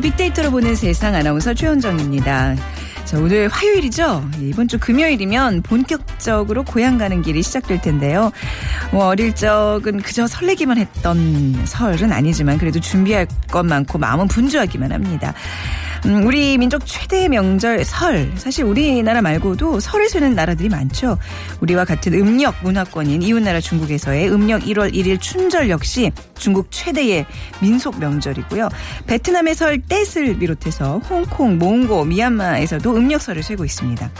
빅데이터로 0.00 0.50
보는 0.50 0.74
세상 0.74 1.14
아나운서 1.14 1.54
최현정입니다. 1.54 2.56
자, 3.04 3.18
오늘 3.18 3.48
화요일이죠? 3.48 4.28
이번 4.40 4.68
주 4.68 4.78
금요일이면 4.78 5.62
본격적으로 5.62 6.62
고향 6.62 6.96
가는 6.96 7.22
길이 7.22 7.42
시작될 7.42 7.80
텐데요. 7.80 8.30
뭐 8.92 9.06
어릴 9.06 9.34
적은 9.34 10.00
그저 10.02 10.26
설레기만 10.26 10.78
했던 10.78 11.60
설은 11.64 12.12
아니지만 12.12 12.58
그래도 12.58 12.78
준비할 12.78 13.26
것 13.50 13.64
많고 13.66 13.98
마음은 13.98 14.28
분주하기만 14.28 14.92
합니다. 14.92 15.34
음, 16.06 16.26
우리 16.26 16.56
민족 16.56 16.86
최대의 16.86 17.28
명절 17.28 17.84
설. 17.84 18.32
사실 18.36 18.64
우리나라 18.64 19.20
말고도 19.20 19.80
설을 19.80 20.08
세는 20.08 20.34
나라들이 20.34 20.68
많죠. 20.68 21.18
우리와 21.60 21.84
같은 21.84 22.14
음력 22.14 22.54
문화권인 22.62 23.22
이웃나라 23.22 23.60
중국에서의 23.60 24.30
음력 24.30 24.62
1월 24.62 24.94
1일 24.94 25.20
춘절 25.20 25.68
역시 25.68 26.10
중국 26.38 26.68
최대의 26.70 27.26
민속 27.60 27.98
명절이고요. 27.98 28.68
베트남의 29.06 29.54
설 29.54 29.80
Tết을 29.80 30.38
비롯해서 30.38 30.98
홍콩, 31.10 31.58
몽고, 31.58 32.06
미얀마에서도 32.06 32.96
음력 32.96 33.20
설을 33.20 33.42
쇠고 33.42 33.64
있습니다. 33.64 34.10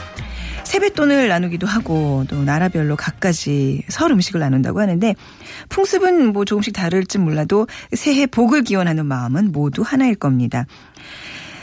세뱃돈을 0.71 1.27
나누기도 1.27 1.67
하고 1.67 2.23
또 2.29 2.43
나라별로 2.43 2.95
각가지 2.95 3.83
설 3.89 4.11
음식을 4.11 4.39
나눈다고 4.39 4.79
하는데 4.79 5.15
풍습은 5.67 6.31
뭐 6.31 6.45
조금씩 6.45 6.73
다를지 6.73 7.17
몰라도 7.17 7.67
새해 7.91 8.25
복을 8.25 8.63
기원하는 8.63 9.05
마음은 9.05 9.51
모두 9.51 9.81
하나일 9.81 10.15
겁니다. 10.15 10.65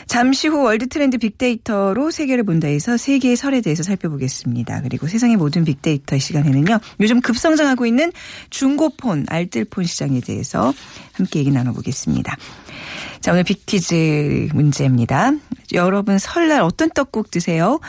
잠시 0.09 0.47
후 0.47 0.63
world 0.63 0.87
trend 0.87 1.19
빅데이터로 1.19 2.09
세계를 2.09 2.43
본다에서 2.43 2.97
세계의 2.97 3.35
설에 3.35 3.61
대해서 3.61 3.83
살펴보겠습니다. 3.83 4.81
그리고 4.81 5.05
세상의 5.05 5.35
모든 5.35 5.63
빅데이터 5.63 6.15
이 6.15 6.19
시간에는요. 6.19 6.79
요즘 6.99 7.21
급성장하고 7.21 7.85
있는 7.85 8.11
중고폰, 8.49 9.27
알뜰폰 9.29 9.83
시장에 9.83 10.19
대해서 10.19 10.73
함께 11.13 11.37
얘기 11.37 11.51
나눠보겠습니다. 11.51 12.35
자, 13.21 13.33
오늘 13.33 13.43
빅퀴즈 13.43 14.49
문제입니다. 14.55 15.33
여러분 15.73 16.17
설날 16.17 16.63
어떤 16.63 16.89
떡국 16.89 17.29
드세요? 17.29 17.79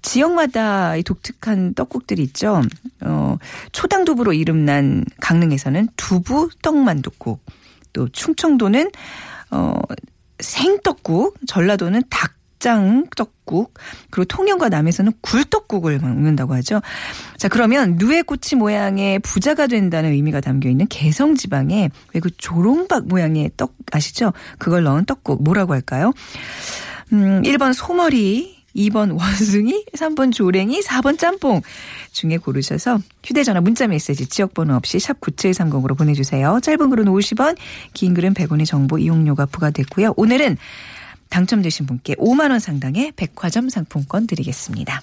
지역마다 0.00 0.96
이 0.96 1.02
독특한 1.02 1.74
떡국들이 1.74 2.22
있죠. 2.22 2.62
어, 3.02 3.36
초당 3.72 4.06
두부로 4.06 4.32
이름난 4.32 5.04
강릉에서는 5.20 5.88
두부 5.98 6.48
떡만둣국, 6.62 7.44
또 7.92 8.08
충청도는 8.08 8.90
어, 9.50 9.74
생떡국, 10.40 11.36
전라도는 11.46 12.02
닭장 12.10 13.06
떡국, 13.16 13.74
그리고 14.10 14.24
통영과 14.26 14.68
남에서는 14.68 15.12
굴떡국을 15.20 15.98
먹는다고 15.98 16.54
하죠. 16.54 16.80
자, 17.36 17.48
그러면 17.48 17.96
누에꼬치 17.98 18.56
모양의 18.56 19.20
부자가 19.20 19.66
된다는 19.66 20.12
의미가 20.12 20.40
담겨 20.40 20.68
있는 20.68 20.86
개성 20.88 21.34
지방에 21.36 21.90
왜 22.14 22.20
그 22.20 22.30
조롱박 22.36 23.06
모양의 23.06 23.52
떡 23.56 23.74
아시죠? 23.92 24.32
그걸 24.58 24.82
넣은 24.84 25.04
떡국 25.04 25.42
뭐라고 25.42 25.74
할까요? 25.74 26.12
음, 27.12 27.42
1번 27.42 27.72
소머리, 27.72 28.55
2번 28.76 29.18
원숭이, 29.18 29.84
3번 29.94 30.32
조랭이, 30.32 30.80
4번 30.80 31.18
짬뽕 31.18 31.62
중에 32.12 32.36
고르셔서 32.36 33.00
휴대전화 33.24 33.60
문자 33.60 33.86
메시지 33.86 34.26
지역번호 34.26 34.74
없이 34.74 34.98
샵 34.98 35.20
9730으로 35.20 35.96
보내주세요. 35.96 36.60
짧은 36.62 36.90
글은 36.90 37.06
50원, 37.06 37.56
긴 37.94 38.14
글은 38.14 38.34
100원의 38.34 38.66
정보 38.66 38.98
이용료가 38.98 39.46
부과됐고요. 39.46 40.14
오늘은 40.16 40.56
당첨되신 41.28 41.86
분께 41.86 42.14
5만 42.14 42.50
원 42.50 42.60
상당의 42.60 43.12
백화점 43.16 43.68
상품권 43.68 44.26
드리겠습니다. 44.26 45.02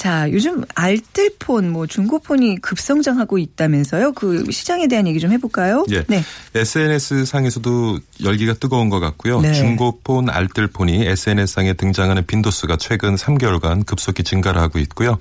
자, 0.00 0.32
요즘 0.32 0.64
알뜰폰, 0.74 1.68
뭐 1.68 1.86
중고폰이 1.86 2.56
급성장하고 2.62 3.36
있다면서요? 3.36 4.12
그 4.12 4.50
시장에 4.50 4.88
대한 4.88 5.06
얘기 5.06 5.20
좀 5.20 5.30
해볼까요? 5.30 5.84
예. 5.90 6.04
네. 6.08 6.22
SNS 6.54 7.26
상에서도 7.26 7.98
열기가 8.24 8.54
뜨거운 8.54 8.88
것 8.88 8.98
같고요. 8.98 9.42
네. 9.42 9.52
중고폰, 9.52 10.30
알뜰폰이 10.30 11.04
SNS 11.04 11.52
상에 11.52 11.74
등장하는 11.74 12.24
빈도수가 12.24 12.78
최근 12.78 13.14
3개월간 13.14 13.84
급속히 13.84 14.22
증가를 14.22 14.62
하고 14.62 14.78
있고요. 14.78 15.18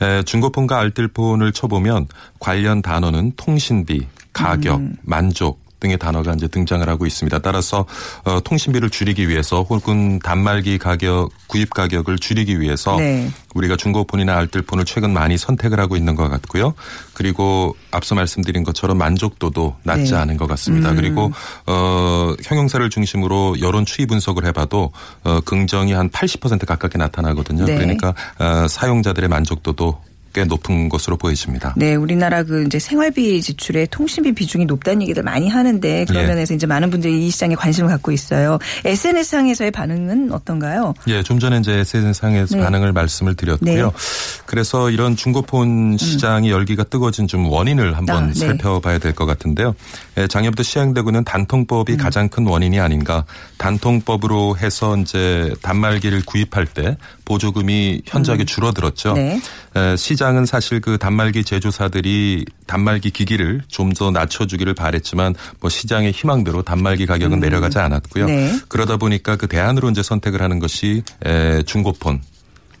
에, 0.00 0.22
중고폰과 0.22 0.78
알뜰폰을 0.78 1.50
쳐보면 1.50 2.06
관련 2.38 2.82
단어는 2.82 3.32
통신비, 3.36 4.06
가격, 4.32 4.78
음. 4.78 4.94
만족, 5.02 5.58
등의 5.80 5.98
단어가 5.98 6.32
이제 6.34 6.46
등장을 6.46 6.86
하고 6.88 7.06
있습니다. 7.06 7.38
따라서 7.40 7.86
어, 8.24 8.40
통신비를 8.40 8.90
줄이기 8.90 9.28
위해서 9.28 9.62
혹은 9.62 10.18
단말기 10.20 10.78
가격 10.78 11.30
구입 11.46 11.70
가격을 11.70 12.18
줄이기 12.18 12.60
위해서 12.60 12.96
네. 12.96 13.30
우리가 13.54 13.76
중고폰이나 13.76 14.36
알뜰폰을 14.36 14.84
최근 14.84 15.12
많이 15.12 15.36
선택을 15.36 15.80
하고 15.80 15.96
있는 15.96 16.14
것 16.14 16.28
같고요. 16.28 16.74
그리고 17.14 17.74
앞서 17.90 18.14
말씀드린 18.14 18.62
것처럼 18.62 18.98
만족도도 18.98 19.76
낮지 19.82 20.12
네. 20.12 20.18
않은 20.18 20.36
것 20.36 20.46
같습니다. 20.46 20.90
음. 20.90 20.96
그리고 20.96 21.32
어 21.66 22.34
형용사를 22.42 22.88
중심으로 22.88 23.60
여론 23.60 23.84
추이 23.84 24.06
분석을 24.06 24.44
해봐도 24.46 24.92
어 25.24 25.40
긍정이 25.40 25.92
한 25.92 26.10
80% 26.10 26.66
가깝게 26.66 26.98
나타나거든요. 26.98 27.64
네. 27.64 27.74
그러니까 27.74 28.14
어 28.38 28.68
사용자들의 28.68 29.28
만족도도 29.28 30.09
꽤 30.32 30.44
높은 30.44 30.88
것으로 30.88 31.16
보여집니다. 31.16 31.74
네, 31.76 31.94
우리나라 31.94 32.42
그 32.42 32.64
이제 32.64 32.78
생활비 32.78 33.40
지출에 33.40 33.86
통신비 33.90 34.32
비중이 34.32 34.64
높다는 34.64 35.02
얘기들 35.02 35.22
많이 35.22 35.48
하는데 35.48 36.04
그런 36.06 36.24
예. 36.24 36.26
면에서 36.28 36.54
이제 36.54 36.66
많은 36.66 36.90
분들이 36.90 37.26
이 37.26 37.30
시장에 37.30 37.54
관심을 37.54 37.90
갖고 37.90 38.10
있어요. 38.12 38.58
SNS상에서의 38.84 39.70
반응은 39.70 40.32
어떤가요? 40.32 40.94
예, 41.08 41.22
좀 41.22 41.38
전에 41.38 41.58
이제 41.58 41.72
SNS상에서 41.78 42.56
네. 42.56 42.62
반응을 42.64 42.92
말씀을 42.92 43.34
드렸고요. 43.36 43.86
네. 43.86 43.92
그래서 44.46 44.90
이런 44.90 45.14
중고폰 45.14 45.96
시장이 45.98 46.50
열기가 46.50 46.84
뜨거워진 46.84 47.28
좀 47.28 47.46
원인을 47.46 47.96
한번 47.96 48.16
아, 48.24 48.26
네. 48.26 48.34
살펴봐야 48.34 48.98
될 48.98 49.10
것 49.20 49.26
같은데요. 49.26 49.74
예, 50.18 50.26
작년부터 50.28 50.62
시행되고 50.62 51.10
있는 51.10 51.24
단통법이 51.24 51.92
음. 51.92 51.98
가장 51.98 52.28
큰 52.28 52.46
원인이 52.46 52.78
아닌가. 52.80 53.24
단통법으로 53.58 54.56
해서 54.56 54.96
이제 54.96 55.52
단말기를 55.62 56.22
구입할 56.24 56.66
때 56.66 56.96
보조금이 57.34 58.02
현저하게 58.06 58.44
줄어들었죠. 58.44 59.12
음. 59.12 59.14
네. 59.14 59.40
에, 59.92 59.96
시장은 59.96 60.46
사실 60.46 60.80
그 60.80 60.98
단말기 60.98 61.44
제조사들이 61.44 62.44
단말기 62.66 63.10
기기를 63.10 63.62
좀 63.68 63.90
더 64.00 64.10
낮춰주기를 64.12 64.72
바랬지만 64.74 65.34
뭐 65.60 65.68
시장의 65.68 66.12
희망대로 66.12 66.62
단말기 66.62 67.06
가격은 67.06 67.38
내려가지 67.40 67.78
않았고요. 67.78 68.26
네. 68.26 68.52
그러다 68.68 68.96
보니까 68.96 69.36
그 69.36 69.46
대안으로 69.46 69.90
이제 69.90 70.02
선택을 70.02 70.40
하는 70.42 70.58
것이 70.58 71.02
에, 71.26 71.62
중고폰. 71.64 72.20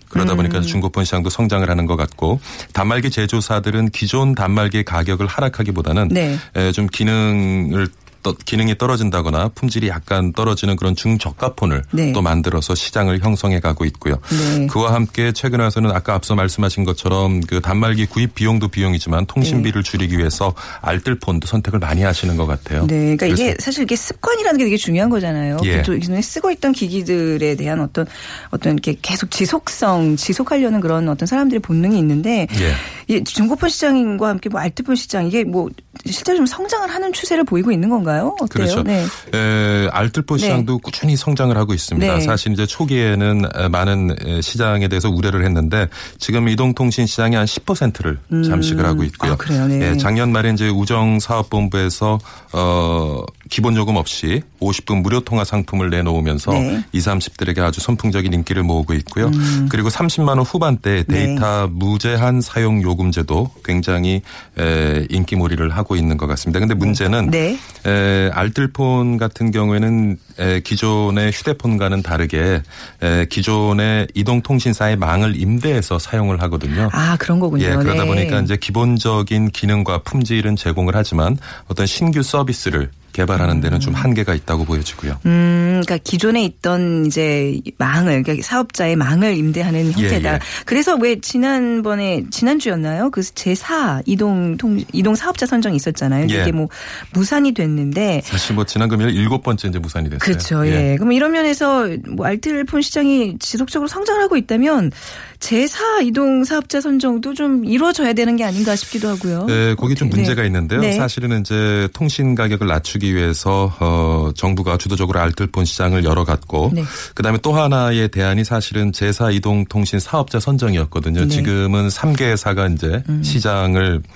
그러다 0.08 0.32
음. 0.32 0.36
보니까 0.38 0.60
중고폰 0.62 1.04
시장도 1.04 1.28
성장을 1.30 1.68
하는 1.68 1.86
것 1.86 1.96
같고 1.96 2.40
단말기 2.72 3.10
제조사들은 3.10 3.90
기존 3.90 4.34
단말기의 4.34 4.84
가격을 4.84 5.26
하락하기보다는 5.26 6.08
네. 6.08 6.38
에, 6.56 6.72
좀 6.72 6.86
기능을 6.86 7.86
떠- 7.86 8.09
기능이 8.44 8.76
떨어진다거나 8.76 9.48
품질이 9.54 9.88
약간 9.88 10.32
떨어지는 10.32 10.76
그런 10.76 10.94
중저가폰을 10.94 11.84
네. 11.92 12.12
또 12.12 12.22
만들어서 12.22 12.74
시장을 12.74 13.20
형성해 13.20 13.60
가고 13.60 13.84
있고요. 13.86 14.18
네. 14.30 14.66
그와 14.66 14.94
함께 14.94 15.32
최근에 15.32 15.62
와서는 15.64 15.90
아까 15.90 16.14
앞서 16.14 16.34
말씀하신 16.34 16.84
것처럼 16.84 17.40
그 17.40 17.60
단말기 17.60 18.06
구입 18.06 18.34
비용도 18.34 18.68
비용이지만 18.68 19.26
통신비를 19.26 19.82
줄이기 19.82 20.18
위해서 20.18 20.54
알뜰폰도 20.82 21.46
선택을 21.46 21.78
많이 21.78 22.02
하시는 22.02 22.36
것 22.36 22.46
같아요. 22.46 22.86
네, 22.86 23.16
그러니까 23.16 23.26
이게 23.26 23.56
사실 23.58 23.84
이게 23.84 23.96
습관이라는 23.96 24.58
게 24.58 24.64
되게 24.64 24.76
중요한 24.76 25.08
거잖아요. 25.08 25.58
예. 25.64 25.82
기존에 25.82 26.20
쓰고 26.20 26.50
있던 26.50 26.72
기기들에 26.72 27.56
대한 27.56 27.80
어떤 27.80 28.06
어떤 28.50 28.74
이렇게 28.74 28.96
계속 29.00 29.30
지속성, 29.30 30.16
지속하려는 30.16 30.80
그런 30.80 31.08
어떤 31.08 31.26
사람들의 31.26 31.60
본능이 31.60 31.98
있는데 31.98 32.46
예. 32.60 33.14
이 33.14 33.24
중고폰 33.24 33.70
시장과 33.70 34.28
함께 34.28 34.48
뭐 34.48 34.60
알뜰폰 34.60 34.94
시장 34.96 35.26
이게 35.26 35.44
뭐 35.44 35.68
실제로 36.06 36.36
좀 36.36 36.46
성장을 36.46 36.88
하는 36.88 37.12
추세를 37.12 37.44
보이고 37.44 37.72
있는 37.72 37.88
건가요? 37.88 38.09
어때요? 38.18 38.46
그렇죠. 38.48 38.82
네. 38.82 39.06
에, 39.34 39.88
알뜰폰 39.90 40.38
네. 40.38 40.44
시장도 40.44 40.78
꾸준히 40.78 41.16
성장을 41.16 41.56
하고 41.56 41.74
있습니다. 41.74 42.14
네. 42.14 42.20
사실 42.20 42.52
이제 42.52 42.66
초기에는 42.66 43.42
에, 43.54 43.68
많은 43.68 44.16
에, 44.24 44.40
시장에 44.40 44.88
대해서 44.88 45.08
우려를 45.08 45.44
했는데 45.44 45.88
지금 46.18 46.48
이동통신 46.48 47.06
시장이 47.06 47.36
한 47.36 47.44
10%를 47.46 48.18
잠식을 48.44 48.84
하고 48.84 49.04
있고요. 49.04 49.32
아, 49.32 49.36
그래요? 49.36 49.66
네. 49.66 49.90
예, 49.90 49.96
작년 49.96 50.32
말에 50.32 50.50
이제 50.50 50.68
우정사업본부에서 50.68 52.18
어 52.52 53.22
기본 53.50 53.76
요금 53.76 53.96
없이 53.96 54.42
50분 54.60 55.02
무료 55.02 55.20
통화 55.20 55.44
상품을 55.44 55.90
내놓으면서 55.90 56.52
네. 56.52 56.84
20, 56.92 57.10
30들에게 57.10 57.58
아주 57.58 57.80
선풍적인 57.80 58.32
인기를 58.32 58.62
모으고 58.62 58.94
있고요. 58.94 59.30
그리고 59.68 59.88
30만 59.88 60.28
원 60.28 60.40
후반대 60.40 60.98
음. 60.98 61.04
네. 61.08 61.26
데이터 61.26 61.66
무제한 61.66 62.40
사용 62.40 62.80
요금제도 62.80 63.50
굉장히 63.64 64.22
에, 64.58 65.06
인기몰이를 65.10 65.70
하고 65.70 65.96
있는 65.96 66.16
것 66.16 66.28
같습니다. 66.28 66.60
근데 66.60 66.74
문제는 66.74 67.30
네. 67.30 67.58
에, 67.86 68.30
알뜰폰 68.32 69.18
같은 69.18 69.50
경우에는 69.50 70.16
에, 70.38 70.60
기존의 70.60 71.32
휴대폰과는 71.32 72.02
다르게 72.02 72.62
에, 73.02 73.26
기존의 73.26 74.08
이동통신사의 74.14 74.96
망을 74.96 75.40
임대해서 75.40 75.98
사용을 75.98 76.40
하거든요. 76.42 76.88
아 76.92 77.16
그런 77.18 77.40
거군요. 77.40 77.64
예, 77.64 77.70
그러다 77.74 78.04
네. 78.04 78.06
보니까 78.06 78.40
이제 78.40 78.56
기본적인 78.56 79.50
기능과 79.50 80.02
품질은 80.04 80.54
제공을 80.54 80.94
하지만 80.94 81.36
어떤 81.66 81.86
신규 81.86 82.22
서비스를 82.22 82.90
개발하는 83.12 83.60
데는 83.60 83.80
좀 83.80 83.94
한계가 83.94 84.34
있다고 84.34 84.64
보여지고요. 84.64 85.18
음, 85.26 85.80
그러니까 85.82 85.98
기존에 85.98 86.44
있던 86.44 87.06
이제 87.06 87.60
망을 87.78 88.22
그러니까 88.22 88.46
사업자의 88.46 88.96
망을 88.96 89.36
임대하는 89.36 89.92
형태다. 89.92 90.34
예. 90.34 90.38
그래서 90.64 90.96
왜 90.96 91.20
지난번에 91.20 92.24
지난주였나요? 92.30 93.10
그 93.10 93.20
제4 93.20 94.02
이동 94.06 94.56
통 94.56 94.82
이동 94.92 95.14
사업자 95.14 95.46
선정이 95.46 95.76
있었잖아요. 95.76 96.26
예. 96.30 96.42
이게 96.42 96.52
뭐 96.52 96.68
무산이 97.12 97.52
됐는데 97.52 98.22
사실 98.24 98.54
뭐 98.54 98.64
지난 98.64 98.88
금요일 98.88 99.14
일곱 99.16 99.42
번째 99.42 99.68
이제 99.68 99.78
무산이 99.78 100.10
됐어요. 100.10 100.18
그렇죠. 100.18 100.66
예. 100.66 100.96
그럼 100.96 101.12
이런 101.12 101.32
면에서 101.32 101.88
뭐 102.08 102.26
알뜰폰 102.26 102.82
시장이 102.82 103.38
지속적으로 103.38 103.88
성장을 103.88 104.20
하고 104.22 104.36
있다면 104.36 104.92
제4 105.40 106.04
이동 106.04 106.44
사업자 106.44 106.80
선정도 106.80 107.34
좀 107.34 107.64
이루어져야 107.64 108.12
되는 108.12 108.36
게 108.36 108.44
아닌가 108.44 108.76
싶기도 108.76 109.08
하고요. 109.08 109.46
네, 109.46 109.74
거기 109.74 109.94
좀 109.94 110.10
네. 110.10 110.16
문제가 110.16 110.44
있는데요. 110.44 110.80
네. 110.80 110.92
사실은 110.92 111.40
이제 111.40 111.88
통신 111.92 112.34
가격을 112.34 112.66
낮추기 112.66 113.14
위해서 113.14 113.74
어 113.80 114.30
정부가 114.36 114.76
주도적으로 114.76 115.18
알뜰폰 115.18 115.64
시장을 115.64 116.04
열어갔고 116.04 116.72
네. 116.74 116.84
그다음에 117.14 117.38
또 117.42 117.52
하나의 117.52 118.08
대안이 118.08 118.44
사실은 118.44 118.92
제4 118.92 119.34
이동 119.34 119.64
통신 119.64 119.98
사업자 119.98 120.38
선정이었거든요. 120.38 121.20
네. 121.20 121.24
음. 121.24 121.28
지금은 121.28 121.88
3개사가 121.88 122.74
이제 122.74 123.02
시장을 123.22 124.02
에, 124.04 124.10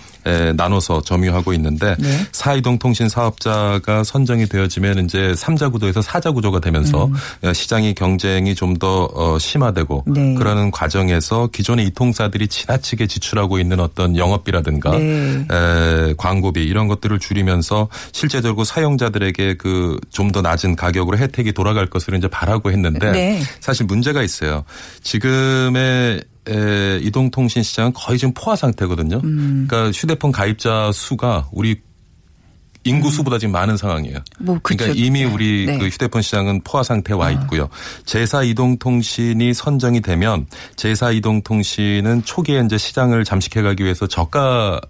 나눠서 0.56 1.03
점유하고 1.03 1.53
있는데 1.55 1.97
네. 1.99 2.26
4이동 2.32 2.79
통신 2.79 3.09
사업자가 3.09 4.05
선정이 4.05 4.47
되어지면 4.47 5.05
이제 5.05 5.32
3자 5.32 5.73
구도에서 5.73 6.00
4자 6.00 6.35
구조가 6.35 6.61
되면서 6.61 7.11
어, 7.43 7.53
시장이 7.53 7.94
경쟁이 7.94 8.55
좀더 8.55 9.09
어, 9.15 9.38
심화되고 9.38 10.05
음. 10.09 10.12
네. 10.12 10.35
그러는 10.35 10.71
과정에서 10.71 11.49
기존의 11.49 11.87
이통사들이 11.87 12.49
지나치게 12.49 13.06
지출하고 13.06 13.59
있는 13.59 13.81
어떤 13.81 14.17
영업비라든가 14.17 14.91
네. 14.99 15.47
에, 15.50 16.15
광고비 16.17 16.62
이런 16.62 16.88
것들을 16.88 17.19
줄이면서 17.19 17.88
실제적으로 18.12 18.65
사용자들에게 18.65 19.56
그 19.56 19.99
좀 20.11 20.35
더 20.35 20.43
낮은 20.43 20.75
가격으로 20.77 21.17
혜택이 21.19 21.53
돌아갈 21.53 21.87
것을 21.87 22.15
이제 22.15 22.29
바라고 22.29 22.70
했는데 22.73 23.12
네. 23.12 23.43
사실 23.61 23.87
문제가 23.87 24.23
있어요. 24.23 24.65
지금의 25.03 26.17
에, 26.17 26.20
이동통신 27.02 27.62
시장은 27.62 27.93
거의 27.94 28.19
지금 28.19 28.35
포화 28.35 28.56
상태거든요. 28.56 29.20
음. 29.25 29.67
그러니까 29.69 29.93
휴대폰 29.93 30.32
가입자 30.32 30.91
수가 30.93 31.49
우리 31.52 31.81
인구 32.85 33.11
수보다 33.11 33.38
지금 33.38 33.52
많은 33.52 33.76
상황이에요. 33.76 34.19
뭐. 34.41 34.58
그러니까 34.62 34.93
이미 34.94 35.25
우리 35.25 35.67
네. 35.67 35.75
아. 35.75 35.79
그 35.79 35.87
휴대폰 35.87 36.23
시장은 36.23 36.61
포화 36.64 36.82
상태에 36.82 37.17
와 37.17 37.31
있고요. 37.31 37.69
제4 38.05 38.46
이동통신이 38.49 39.55
선정이 39.55 40.02
되면 40.02 40.46
제4 40.76 41.17
이동통신은 41.17 42.25
초기에 42.25 42.62
이제 42.64 42.76
시장을 42.76 43.25
잠식해 43.25 43.62
가기 43.62 43.82
위해서 43.82 44.06
저가 44.06 44.81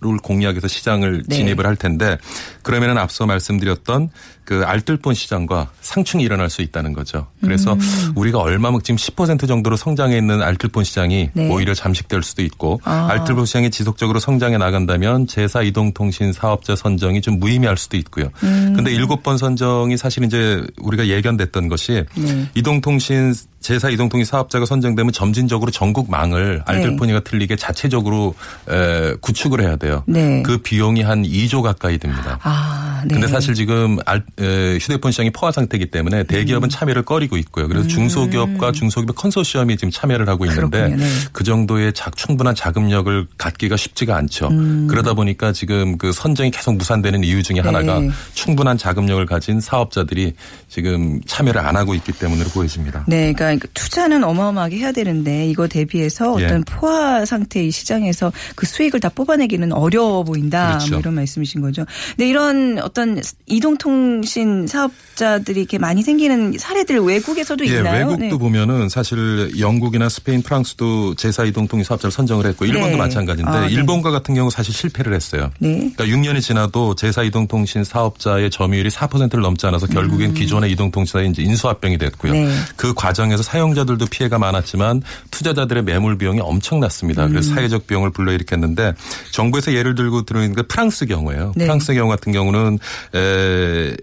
를 0.00 0.16
공략해서 0.18 0.68
시장을 0.68 1.24
네. 1.26 1.36
진입을 1.38 1.66
할 1.66 1.74
텐데 1.74 2.18
그러면은 2.62 2.98
앞서 2.98 3.26
말씀드렸던 3.26 4.10
그 4.48 4.62
알뜰폰 4.64 5.12
시장과 5.12 5.68
상충이 5.82 6.24
일어날 6.24 6.48
수 6.48 6.62
있다는 6.62 6.94
거죠. 6.94 7.26
그래서 7.42 7.74
음. 7.74 8.12
우리가 8.14 8.38
얼마면 8.38 8.80
지금 8.82 8.96
10% 8.96 9.46
정도로 9.46 9.76
성장해 9.76 10.16
있는 10.16 10.40
알뜰폰 10.40 10.84
시장이 10.84 11.28
네. 11.34 11.50
오히려 11.50 11.74
잠식될 11.74 12.22
수도 12.22 12.40
있고 12.42 12.80
아. 12.84 13.08
알뜰폰 13.10 13.44
시장이 13.44 13.70
지속적으로 13.70 14.18
성장해 14.20 14.56
나간다면 14.56 15.26
제4 15.26 15.66
이동통신 15.66 16.32
사업자 16.32 16.74
선정이 16.74 17.20
좀 17.20 17.38
무의미할 17.38 17.76
수도 17.76 17.98
있고요. 17.98 18.30
음. 18.42 18.72
근데 18.74 18.90
일곱 18.90 19.22
번 19.22 19.36
선정이 19.36 19.98
사실 19.98 20.24
이제 20.24 20.64
우리가 20.78 21.08
예견됐던 21.08 21.68
것이 21.68 22.06
네. 22.16 22.48
이동통신 22.54 23.34
제4 23.60 23.92
이동통신 23.92 24.24
사업자가 24.24 24.64
선정되면 24.64 25.12
점진적으로 25.12 25.70
전국 25.72 26.10
망을 26.10 26.62
알뜰폰이가 26.64 27.20
틀리게 27.20 27.56
자체적으로 27.56 28.34
에, 28.70 29.12
구축을 29.20 29.60
해야 29.60 29.76
돼요. 29.76 30.04
네. 30.06 30.42
그 30.42 30.58
비용이 30.58 31.02
한 31.02 31.22
2조 31.24 31.60
가까이 31.60 31.98
듭니다. 31.98 32.38
아, 32.42 33.02
네. 33.04 33.14
근데 33.14 33.26
사실 33.26 33.54
지금 33.54 33.98
알- 34.06 34.22
에, 34.37 34.37
휴대폰 34.38 35.10
시장이 35.12 35.30
포화 35.30 35.50
상태이기 35.52 35.86
때문에 35.86 36.24
대기업은 36.24 36.66
음. 36.66 36.70
참여를 36.70 37.02
꺼리고 37.02 37.36
있고요. 37.38 37.68
그래서 37.68 37.86
중소기업과 37.88 38.72
중소기업 38.72 39.16
컨소시엄이 39.16 39.76
지금 39.76 39.90
참여를 39.90 40.28
하고 40.28 40.44
있는데. 40.46 40.88
네. 40.88 41.06
그 41.32 41.44
정도의 41.44 41.92
자- 41.92 42.10
충분한 42.14 42.54
자금력을 42.54 43.26
갖기가 43.36 43.76
쉽지가 43.76 44.16
않죠. 44.16 44.48
음. 44.48 44.86
그러다 44.88 45.14
보니까 45.14 45.52
지금 45.52 45.98
그 45.98 46.12
선정이 46.12 46.50
계속 46.50 46.76
무산되는 46.76 47.24
이유 47.24 47.42
중에 47.42 47.60
하나가 47.60 48.00
네. 48.00 48.10
충분한 48.34 48.78
자금력을 48.78 49.24
가진 49.26 49.60
사업자들이 49.60 50.34
지금 50.68 51.20
참여를 51.26 51.60
안 51.60 51.76
하고 51.76 51.94
있기 51.94 52.12
때문으로 52.12 52.48
보여집니다. 52.50 53.04
네, 53.06 53.32
그러니까 53.32 53.66
투자는 53.74 54.24
어마어마하게 54.24 54.76
해야 54.78 54.92
되는데 54.92 55.46
이거 55.48 55.66
대비해서 55.68 56.36
예. 56.40 56.46
어떤 56.46 56.64
포화 56.64 57.24
상태의 57.24 57.70
시장에서 57.70 58.32
그 58.54 58.66
수익을 58.66 59.00
다 59.00 59.08
뽑아내기는 59.08 59.72
어려워 59.72 60.22
보인다. 60.24 60.68
그렇죠. 60.76 60.90
뭐 60.92 61.00
이런 61.00 61.14
말씀이신 61.14 61.60
거죠. 61.60 61.84
근데 62.16 62.28
이런 62.28 62.78
어떤 62.80 63.20
이동통 63.46 64.22
신 64.28 64.66
사업자들이 64.66 65.60
이렇게 65.60 65.78
많이 65.78 66.02
생기는 66.02 66.56
사례들 66.56 67.00
외국에서도 67.00 67.66
예, 67.66 67.78
있나요? 67.78 68.06
외국도 68.06 68.18
네. 68.18 68.30
보면은 68.30 68.88
사실 68.88 69.58
영국이나 69.58 70.08
스페인, 70.08 70.42
프랑스도 70.42 71.14
제4 71.14 71.48
이동통신 71.48 71.84
사업자를 71.84 72.12
선정을 72.12 72.46
했고 72.46 72.64
일본도 72.64 72.90
네. 72.90 72.96
마찬가지인데 72.96 73.50
아, 73.50 73.66
네. 73.66 73.72
일본과 73.72 74.10
같은 74.10 74.34
경우 74.34 74.50
사실 74.50 74.72
실패를 74.72 75.14
했어요. 75.14 75.50
네. 75.58 75.90
그러니까 75.96 76.04
6년이 76.04 76.40
지나도 76.42 76.94
제4 76.94 77.26
이동 77.26 77.48
통신 77.48 77.82
사업자의 77.82 78.50
점유율이 78.50 78.90
4%를 78.90 79.40
넘지 79.42 79.66
않아서 79.66 79.86
결국엔 79.86 80.34
기존의 80.34 80.70
이동 80.70 80.90
통신사의 80.90 81.30
이제 81.30 81.42
인수합병이 81.42 81.98
됐고요. 81.98 82.32
음. 82.32 82.44
네. 82.46 82.54
그 82.76 82.94
과정에서 82.94 83.42
사용자들도 83.42 84.06
피해가 84.06 84.38
많았지만 84.38 85.02
투자자들의 85.30 85.84
매물 85.84 86.18
비용이 86.18 86.40
엄청났습니다. 86.40 87.26
음. 87.26 87.30
그래서 87.30 87.54
사회적 87.54 87.86
비용을 87.86 88.10
불러일으켰는데 88.10 88.94
정부에서 89.32 89.72
예를 89.72 89.94
들고 89.94 90.22
들어있는 90.22 90.54
게 90.54 90.62
프랑스 90.62 91.06
경우예요. 91.06 91.52
네. 91.56 91.64
프랑스 91.64 91.94
경우 91.94 92.08
같은 92.08 92.32
경우는 92.32 92.78
에 93.14 93.96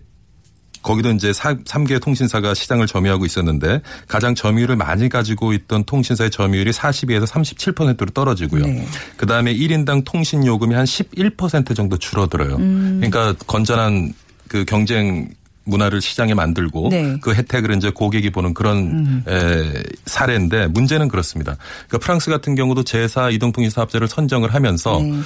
거기도 0.86 1.10
이제 1.10 1.32
3개 1.32 2.00
통신사가 2.00 2.54
시장을 2.54 2.86
점유하고 2.86 3.26
있었는데 3.26 3.82
가장 4.08 4.36
점유율을 4.36 4.76
많이 4.76 5.10
가지고 5.10 5.52
있던 5.54 5.84
통신사의 5.84 6.30
점유율이 6.30 6.70
42에서 6.72 7.26
37%로 7.26 8.12
떨어지고요. 8.12 8.68
네. 8.68 8.88
그다음에 9.18 9.52
1인당 9.52 10.06
통신 10.06 10.46
요금이 10.46 10.76
한 10.76 10.86
11% 10.86 11.76
정도 11.76 11.98
줄어들어요. 11.98 12.58
음. 12.58 13.02
그러니까 13.02 13.34
건전한 13.48 14.14
그 14.48 14.64
경쟁 14.64 15.30
문화를 15.64 16.02
시장에 16.02 16.36
만들고 16.36 16.90
네. 16.92 17.04
음. 17.04 17.20
그 17.20 17.34
혜택을 17.34 17.76
이제 17.76 17.90
고객이 17.90 18.30
보는 18.30 18.54
그런 18.54 19.24
에, 19.28 19.84
사례인데 20.06 20.68
문제는 20.68 21.08
그렇습니다. 21.08 21.58
그러니까 21.88 21.98
프랑스 21.98 22.30
같은 22.30 22.54
경우도 22.54 22.84
제4 22.84 23.34
이동통신 23.34 23.72
사업자를 23.72 24.08
선정을 24.08 24.54
하면서 24.54 25.02
네. 25.02 25.20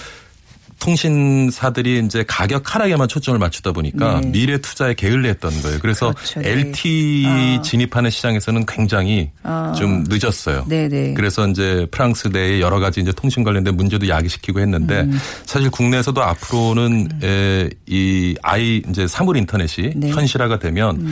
통신사들이 0.79 2.01
이제 2.05 2.23
가격 2.27 2.73
하락에만 2.73 3.07
초점을 3.07 3.37
맞추다 3.37 3.71
보니까 3.71 4.21
네. 4.21 4.31
미래 4.31 4.57
투자에 4.57 4.93
게을리했던 4.93 5.61
거예요. 5.61 5.79
그래서 5.79 6.13
그렇죠. 6.13 6.39
네. 6.39 6.49
LT 6.51 7.23
아. 7.27 7.61
진입하는 7.61 8.09
시장에서는 8.09 8.65
굉장히 8.65 9.29
아. 9.43 9.73
좀 9.77 10.03
늦었어요. 10.07 10.65
네네. 10.67 11.13
그래서 11.13 11.47
이제 11.47 11.85
프랑스 11.91 12.29
내에 12.29 12.61
여러 12.61 12.79
가지 12.79 13.01
이제 13.01 13.11
통신 13.11 13.43
관련된 13.43 13.75
문제도 13.75 14.07
야기시키고 14.07 14.59
했는데 14.59 15.01
음. 15.01 15.19
사실 15.45 15.69
국내에서도 15.69 16.21
앞으로는 16.21 17.09
에, 17.23 17.69
이 17.85 18.35
아이 18.41 18.81
이제 18.89 19.07
사물 19.07 19.37
인터넷이 19.37 19.91
네. 19.95 20.07
음. 20.07 20.13
현실화가 20.13 20.59
되면 20.59 21.05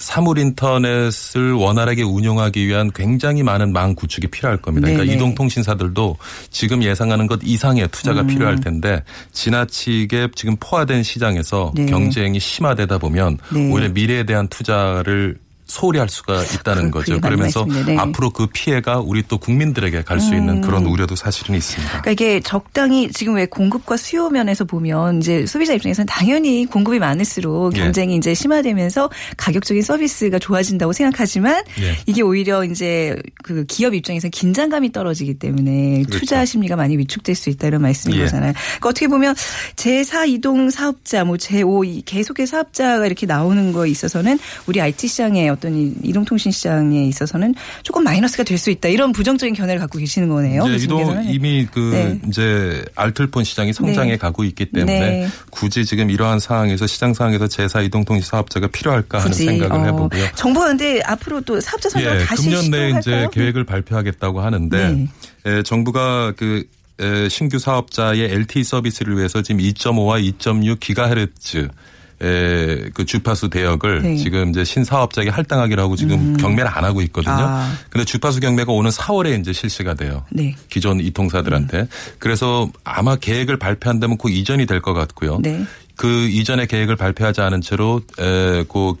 사물 0.00 0.38
인터넷을 0.38 1.52
원활하게 1.52 2.02
운영하기 2.02 2.66
위한 2.66 2.90
굉장히 2.92 3.42
많은 3.42 3.72
망 3.72 3.94
구축이 3.94 4.28
필요할 4.28 4.56
겁니다. 4.56 4.86
그러니까 4.86 5.04
네네. 5.04 5.16
이동통신사들도 5.16 6.16
지금 6.50 6.82
예상하는 6.82 7.26
것 7.26 7.38
이상의 7.42 7.88
투자가 7.88 8.24
필요할 8.24 8.60
텐데 8.60 9.04
지나치게 9.32 10.28
지금 10.34 10.56
포화된 10.58 11.02
시장에서 11.02 11.72
네. 11.74 11.86
경쟁이 11.86 12.40
심화되다 12.40 12.98
보면 12.98 13.38
네. 13.52 13.70
오히려 13.70 13.90
미래에 13.90 14.24
대한 14.24 14.48
투자를 14.48 15.38
소홀히 15.70 15.98
할 15.98 16.08
수가 16.08 16.42
있다는 16.42 16.90
그- 16.90 17.00
거죠. 17.00 17.20
그러면서. 17.20 17.64
네. 17.86 17.96
앞으로 17.96 18.30
그 18.30 18.46
피해가 18.46 18.98
우리 19.00 19.22
또 19.26 19.38
국민들에게 19.38 20.02
갈수 20.02 20.34
있는 20.34 20.60
그런 20.60 20.84
우려도 20.86 21.16
사실은 21.16 21.54
있습니다. 21.54 22.02
그러니까 22.02 22.10
이게 22.10 22.40
적당히 22.40 23.10
지금 23.12 23.34
왜 23.36 23.46
공급과 23.46 23.96
수요 23.96 24.28
면에서 24.30 24.64
보면 24.64 25.18
이제 25.18 25.46
소비자 25.46 25.72
입장에서는 25.74 26.06
당연히 26.06 26.66
공급이 26.66 26.98
많을수록 26.98 27.76
예. 27.76 27.80
경쟁이 27.80 28.16
이제 28.16 28.34
심화되면서 28.34 29.08
가격적인 29.36 29.82
서비스가 29.82 30.38
좋아진다고 30.38 30.92
생각하지만 30.92 31.62
예. 31.80 31.96
이게 32.06 32.22
오히려 32.22 32.64
이제 32.64 33.16
그 33.42 33.64
기업 33.66 33.94
입장에서는 33.94 34.30
긴장감이 34.30 34.92
떨어지기 34.92 35.34
때문에 35.34 36.02
그렇죠. 36.02 36.18
투자 36.18 36.44
심리가 36.44 36.76
많이 36.76 36.96
위축될 36.98 37.34
수 37.34 37.50
있다 37.50 37.68
이런 37.68 37.82
말씀인 37.82 38.18
예. 38.18 38.22
거잖아요. 38.24 38.52
그러니까 38.52 38.88
어떻게 38.88 39.06
보면 39.08 39.34
제4 39.76 40.28
이동 40.28 40.70
사업자, 40.70 41.24
뭐 41.24 41.36
제5 41.36 41.86
이 41.86 42.02
계속의 42.02 42.46
사업자가 42.46 43.06
이렇게 43.06 43.26
나오는 43.26 43.72
거에 43.72 43.88
있어서는 43.90 44.38
우리 44.66 44.80
IT 44.80 45.06
시장의 45.08 45.48
어떤 45.60 45.76
이 45.76 45.92
이동통신 46.02 46.50
시장에 46.50 47.04
있어서는 47.04 47.54
조금 47.82 48.02
마이너스가 48.04 48.42
될 48.44 48.60
수 48.60 48.70
있다 48.70 48.88
이런 48.88 49.12
부정적인 49.12 49.54
견해를 49.54 49.80
갖고 49.80 49.98
계시는 49.98 50.28
거네요. 50.28 50.62
이제 50.66 50.84
이동 50.84 50.98
교수님께서는. 50.98 51.34
이미 51.34 51.66
그 51.72 51.90
네. 51.94 52.20
이제 52.28 52.84
알뜰폰 52.94 53.42
시장이 53.44 53.72
성장해 53.72 54.10
네. 54.10 54.16
가고 54.18 54.44
있기 54.44 54.66
때문에 54.66 55.00
네. 55.00 55.28
굳이 55.50 55.86
지금 55.86 56.10
이러한 56.10 56.40
상황에서 56.40 56.86
시장 56.86 57.14
상황에서 57.14 57.48
제사 57.48 57.80
이동통신 57.80 58.22
사업자가 58.28 58.66
필요할까 58.68 59.18
하는 59.20 59.32
생각을 59.32 59.72
어, 59.80 59.84
해보고요. 59.86 60.26
정부가 60.34 60.66
근데 60.66 61.00
앞으로 61.06 61.40
또 61.40 61.58
사업자 61.60 61.88
선정을 61.88 62.20
예, 62.20 62.24
다시 62.26 62.42
금년 62.50 62.70
내에 62.70 62.98
이제? 62.98 63.28
계획을 63.32 63.64
발표하겠다고 63.64 64.40
하는데 64.42 64.92
네. 64.92 65.08
에, 65.46 65.62
정부가 65.62 66.34
그 66.36 66.64
에, 67.00 67.30
신규 67.30 67.58
사업자의 67.58 68.20
LTE 68.30 68.62
서비스를 68.62 69.16
위해서 69.16 69.40
지금 69.40 69.62
2.5와 69.62 70.22
2.6 70.38 70.80
기가헤르츠 70.80 71.68
에, 72.22 72.90
그 72.92 73.04
주파수 73.04 73.48
대역을 73.48 74.02
네. 74.02 74.08
음. 74.10 74.16
지금 74.16 74.50
이제 74.50 74.62
신사업자에게 74.64 75.30
할당하기로 75.30 75.88
고 75.88 75.96
지금 75.96 76.36
경매를 76.36 76.70
안 76.70 76.84
하고 76.84 77.00
있거든요. 77.02 77.34
아. 77.34 77.72
근데 77.88 78.04
주파수 78.04 78.40
경매가 78.40 78.72
오는 78.72 78.90
4월에 78.90 79.40
이제 79.40 79.52
실시가 79.52 79.94
돼요. 79.94 80.24
네. 80.30 80.54
기존 80.68 81.00
이통사들한테. 81.00 81.88
그래서 82.18 82.70
아마 82.84 83.16
계획을 83.16 83.56
발표한다면 83.58 84.18
그 84.18 84.30
이전이 84.30 84.66
될 84.66 84.80
것 84.80 84.92
같고요. 84.94 85.38
네. 85.42 85.64
그 85.96 86.06
이전의 86.28 86.66
계획을 86.68 86.96
발표하지 86.96 87.40
않은 87.42 87.60
채로 87.60 88.00
에, 88.18 88.64
그 88.68 88.94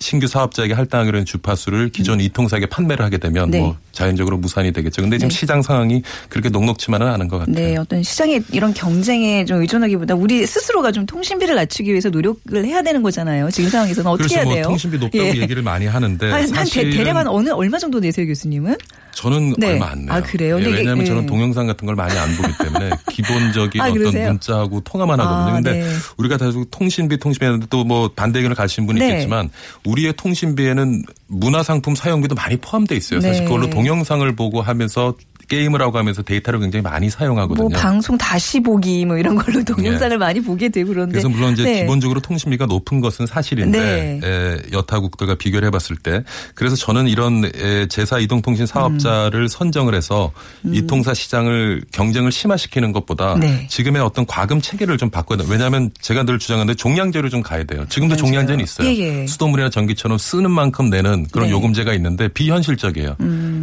신규 0.00 0.26
사업자에게 0.26 0.74
할당하기로 0.74 1.18
한 1.18 1.24
주파수를 1.24 1.90
기존 1.90 2.20
이통사에게 2.20 2.66
판매를 2.66 3.04
하게 3.04 3.18
되면 3.18 3.48
음. 3.48 3.50
네. 3.50 3.60
뭐 3.60 3.76
자연적으로 3.92 4.36
무산이 4.36 4.72
되겠죠. 4.72 5.02
근데 5.02 5.18
지금 5.18 5.28
네. 5.28 5.34
시장 5.34 5.62
상황이 5.62 6.02
그렇게 6.28 6.48
녹록치만은 6.48 7.06
않은 7.06 7.28
것 7.28 7.38
같아요. 7.38 7.54
네, 7.54 7.76
어떤 7.76 8.02
시장의 8.02 8.44
이런 8.52 8.74
경쟁에 8.74 9.44
좀 9.44 9.60
의존하기보다 9.60 10.14
우리 10.14 10.46
스스로가 10.46 10.92
좀 10.92 11.06
통신비를 11.06 11.54
낮추기 11.54 11.90
위해서 11.90 12.10
노력을 12.10 12.64
해야 12.64 12.82
되는 12.82 13.02
거잖아요. 13.02 13.50
지금 13.50 13.70
상황에서는 13.70 14.10
어떻게 14.10 14.28
그래서 14.28 14.36
해야 14.36 14.44
뭐 14.44 14.54
돼요? 14.54 14.64
통신비 14.64 14.98
높다고 14.98 15.24
예. 15.24 15.40
얘기를 15.40 15.62
많이 15.62 15.86
하는데 15.86 16.30
한, 16.30 16.54
한 16.54 16.66
대, 16.66 16.90
대략 16.90 17.14
어느 17.28 17.50
얼마 17.50 17.78
정도 17.78 18.00
내세요, 18.00 18.26
교수님은? 18.26 18.76
저는 19.14 19.54
네. 19.58 19.72
얼마 19.72 19.90
안 19.90 20.04
내요. 20.06 20.12
아, 20.12 20.20
그래요? 20.20 20.56
예, 20.58 20.62
근데 20.64 20.70
이게- 20.70 20.78
왜냐하면 20.80 21.04
저는 21.04 21.22
예. 21.22 21.26
동영상 21.26 21.66
같은 21.66 21.86
걸 21.86 21.94
많이 21.94 22.16
안 22.18 22.36
보기 22.36 22.48
때문에 22.58 22.90
기본적인 23.10 23.80
아, 23.80 23.84
어떤 23.86 23.98
그러세요? 23.98 24.28
문자하고 24.28 24.80
통화만 24.80 25.20
아, 25.20 25.24
하거든요. 25.24 25.54
근데 25.62 25.72
네. 25.84 25.94
우리가 26.16 26.36
다 26.36 26.46
통신비, 26.70 27.18
통신비는 27.18 27.66
또뭐 27.70 28.10
반대 28.14 28.40
의견을 28.40 28.54
가신 28.56 28.86
분이 28.86 28.98
네. 29.00 29.08
있겠지만 29.08 29.50
우리의 29.84 30.14
통신비에는 30.16 31.02
문화상품 31.28 31.94
사용비도 31.94 32.34
많이 32.34 32.56
포함되어 32.56 32.96
있어요. 32.98 33.20
사실 33.20 33.40
네. 33.42 33.44
그걸로 33.48 33.70
동영상을 33.70 34.34
보고 34.36 34.62
하면서 34.62 35.14
게임을 35.48 35.80
하고 35.82 35.98
하면서 35.98 36.22
데이터를 36.22 36.60
굉장히 36.60 36.82
많이 36.82 37.10
사용하거든요. 37.10 37.68
뭐 37.68 37.78
방송 37.78 38.16
다시 38.18 38.60
보기 38.60 39.04
뭐 39.04 39.18
이런 39.18 39.34
걸로 39.36 39.62
동영상을 39.64 40.16
많이 40.18 40.40
보게 40.40 40.68
되고 40.68 40.90
그런데. 40.90 41.12
그래서 41.12 41.28
물론 41.28 41.52
이제 41.52 41.64
네. 41.64 41.80
기본적으로 41.80 42.20
통신비가 42.20 42.66
높은 42.66 43.00
것은 43.00 43.26
사실인데 43.26 43.78
네. 43.78 44.20
에, 44.24 44.56
여타국들과 44.72 45.36
비교를 45.36 45.66
해봤을 45.66 45.96
때 46.02 46.22
그래서 46.54 46.76
저는 46.76 47.08
이런 47.08 47.44
에, 47.54 47.86
제사 47.86 48.18
이동통신 48.18 48.66
사업자를 48.66 49.42
음. 49.42 49.48
선정을 49.48 49.94
해서 49.94 50.32
이통사 50.64 51.14
시장을 51.14 51.82
경쟁을 51.92 52.32
심화시키는 52.32 52.92
것보다 52.92 53.36
네. 53.38 53.66
지금의 53.68 54.02
어떤 54.02 54.26
과금 54.26 54.60
체계를 54.60 54.98
좀 54.98 55.10
바꿔야 55.10 55.38
돼요. 55.38 55.48
왜냐하면 55.50 55.90
제가 56.00 56.24
늘 56.24 56.38
주장하는데 56.38 56.76
종량제로 56.76 57.28
좀 57.28 57.42
가야 57.42 57.64
돼요. 57.64 57.84
지금도 57.88 58.14
맞아요. 58.14 58.24
종량제는 58.24 58.64
있어요. 58.64 58.88
예, 58.88 58.96
예. 58.96 59.26
수돗물이나 59.26 59.70
전기처럼 59.70 60.18
쓰는 60.18 60.50
만큼 60.50 60.90
내는 60.90 61.26
그런 61.30 61.48
네. 61.48 61.52
음. 61.52 61.56
요금제가 61.56 61.92
있는데 61.94 62.28
비현실적이에요. 62.28 63.16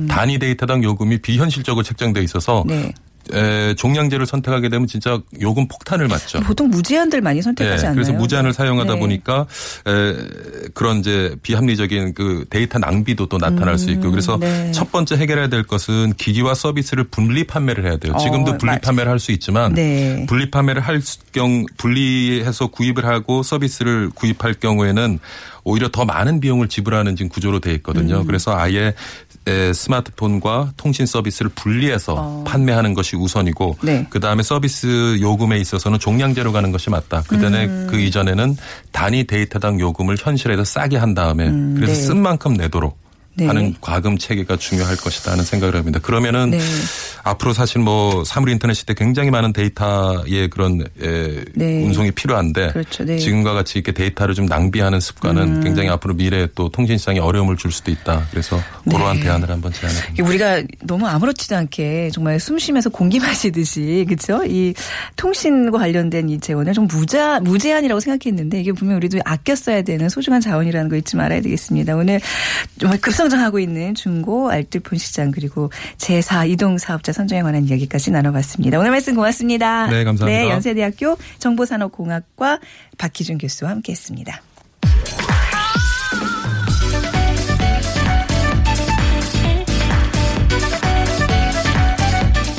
단위 0.10 0.40
데이터당 0.40 0.84
요금이 0.84 1.20
비현실적 1.20 1.71
으로 1.72 1.84
책정돼 1.84 2.22
있어서 2.24 2.64
네. 2.68 2.92
에, 3.34 3.76
종량제를 3.76 4.26
선택하게 4.26 4.68
되면 4.70 4.88
진짜 4.88 5.22
요금 5.40 5.68
폭탄을 5.68 6.08
맞죠. 6.08 6.40
보통 6.42 6.70
무제한들 6.70 7.22
많이 7.22 7.40
선택하지 7.42 7.84
네, 7.84 7.88
않나요? 7.88 7.96
그래서 7.96 8.14
무제한을 8.14 8.52
사용하다 8.52 8.96
네. 8.96 9.00
보니까 9.00 9.46
에, 9.88 10.16
그런 10.74 10.98
이제 11.00 11.36
비합리적인 11.44 12.16
그 12.16 12.46
데이터 12.50 12.80
낭비도 12.80 13.28
또 13.28 13.38
나타날 13.38 13.78
수 13.78 13.92
있고 13.92 14.10
그래서 14.10 14.38
네. 14.40 14.72
첫 14.72 14.92
번째 14.92 15.16
해결해야 15.18 15.48
될 15.50 15.64
것은 15.64 16.14
기기와 16.18 16.56
서비스를 16.56 17.06
분리 17.06 17.44
판매를 17.46 17.86
해야 17.86 17.98
돼요. 17.98 18.16
지금도 18.20 18.52
어, 18.54 18.58
분리 18.58 18.72
맞아. 18.72 18.82
판매를 18.82 19.12
할 19.12 19.20
수 19.20 19.32
있지만 19.32 19.76
네. 19.76 20.26
분리 20.28 20.50
판매를 20.50 20.82
할경 20.82 21.68
분리해서 21.78 22.68
구입을 22.68 23.06
하고 23.06 23.44
서비스를 23.44 24.10
구입할 24.16 24.56
경우에는 24.56 25.20
오히려 25.64 25.90
더 25.90 26.06
많은 26.06 26.40
비용을 26.40 26.68
지불하는 26.70 27.16
지금 27.16 27.30
구조로 27.30 27.60
돼 27.60 27.72
있거든요. 27.76 28.22
음. 28.22 28.26
그래서 28.26 28.58
아예 28.58 28.88
에, 28.88 28.94
스마트폰과 29.74 30.74
통신 30.78 31.06
서비스를 31.06 31.52
분리해서 31.56 32.16
어. 32.18 32.44
판매하는 32.46 32.94
것이 32.94 33.16
우선이고 33.16 33.78
네. 33.82 34.06
그 34.10 34.20
다음에 34.20 34.44
서비스 34.44 35.18
요금에 35.20 35.58
있어서는 35.58 36.00
종량제로 36.00 36.52
가는 36.52 36.72
것이 36.72 36.90
맞다. 36.90 37.24
그 37.28 37.40
전에 37.40 37.66
음. 37.66 37.88
그 37.90 38.00
이전에는 38.00 38.56
단위 38.92 39.26
데이터당 39.26 39.80
요금을 39.80 40.18
현실에서 40.20 40.64
싸게 40.64 40.98
한 40.98 41.14
다음에 41.14 41.50
그래서 41.76 41.94
네. 41.94 41.96
쓴 41.96 42.22
만큼 42.22 42.54
내도록 42.54 43.01
네. 43.42 43.48
하는 43.48 43.76
과금 43.82 44.18
체계가 44.18 44.58
중요할 44.58 44.96
것이다 44.98 45.32
하는 45.32 45.44
생각을 45.44 45.76
합니다. 45.76 46.00
그러면은 46.00 46.52
네. 46.52 46.60
앞으로 47.24 47.54
사실 47.54 47.82
뭐 47.82 48.24
사물 48.24 48.50
인터넷 48.50 48.74
시대 48.74 48.94
굉장히 48.94 49.32
많은 49.32 49.52
데이터의 49.54 50.50
그런 50.50 50.82
에, 51.02 51.44
네. 51.56 51.84
운송이 51.84 52.12
필요한데 52.12 52.72
그렇죠. 52.74 53.04
네. 53.04 53.14
음. 53.14 53.18
지금과 53.18 53.54
같이 53.54 53.80
이렇게 53.80 53.92
데이터를 53.92 54.36
좀 54.36 54.46
낭비하는 54.46 55.00
습관은 55.00 55.62
굉장히 55.62 55.90
앞으로 55.90 56.14
미래에 56.14 56.50
또 56.56 56.70
통신 56.70 56.98
시장에 56.98 57.20
어려움을 57.20 57.58
줄 57.58 57.72
수도 57.72 57.92
있다. 57.92 58.28
그래서 58.32 58.60
그러한 58.90 59.18
네. 59.18 59.24
대안을 59.24 59.50
한번 59.50 59.74
제안해 59.74 60.00
봅니다. 60.02 60.24
우리가 60.24 60.64
너무 60.84 61.08
아무렇지도 61.08 61.56
않게 61.56 62.12
정말 62.14 62.40
숨 62.40 62.60
쉬면서 62.60 62.90
공기 62.90 63.20
마시듯이 63.20 64.06
그렇죠? 64.08 64.44
이 64.46 64.74
통신과 65.16 65.78
관련된 65.80 66.30
이 66.30 66.40
재원을 66.40 66.74
좀 66.74 66.88
무자 66.88 67.40
무제한이라고 67.40 68.00
생각했는데 68.00 68.62
이게 68.62 68.72
분명 68.72 68.98
우리도 68.98 69.20
아껴 69.26 69.56
써야 69.56 69.82
되는 69.82 70.10
소중한 70.10 70.42
자원이라는 70.42 70.90
거 70.90 70.96
잊지 70.96 71.16
말아야 71.16 71.42
되겠습니다. 71.42 71.96
오늘 71.96 72.20
정말 72.80 73.00
급성 73.00 73.30
장하고 73.32 73.58
있는 73.60 73.96
중고 73.96 74.52
알뜰폰 74.52 75.00
시장 75.00 75.32
그리고 75.32 75.72
제4 75.98 76.48
이동 76.50 76.78
사업자 76.78 77.12
선정에 77.12 77.42
관한 77.42 77.66
이야기까지 77.66 78.12
나눠봤습니다. 78.12 78.78
오늘 78.78 78.92
말씀 78.92 79.16
고맙습니다. 79.16 79.88
네, 79.88 80.04
감사합니다. 80.04 80.26
네, 80.26 80.50
연세대학교 80.50 81.18
정보산업공학과 81.40 82.60
박희준 83.00 83.40
교수와 83.40 83.72
함께했습니다. 83.72 84.42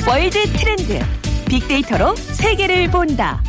월드 0.09 0.53
트렌드 0.53 0.99
빅데이터로 1.49 2.17
세계를 2.17 2.91
본다. 2.91 3.43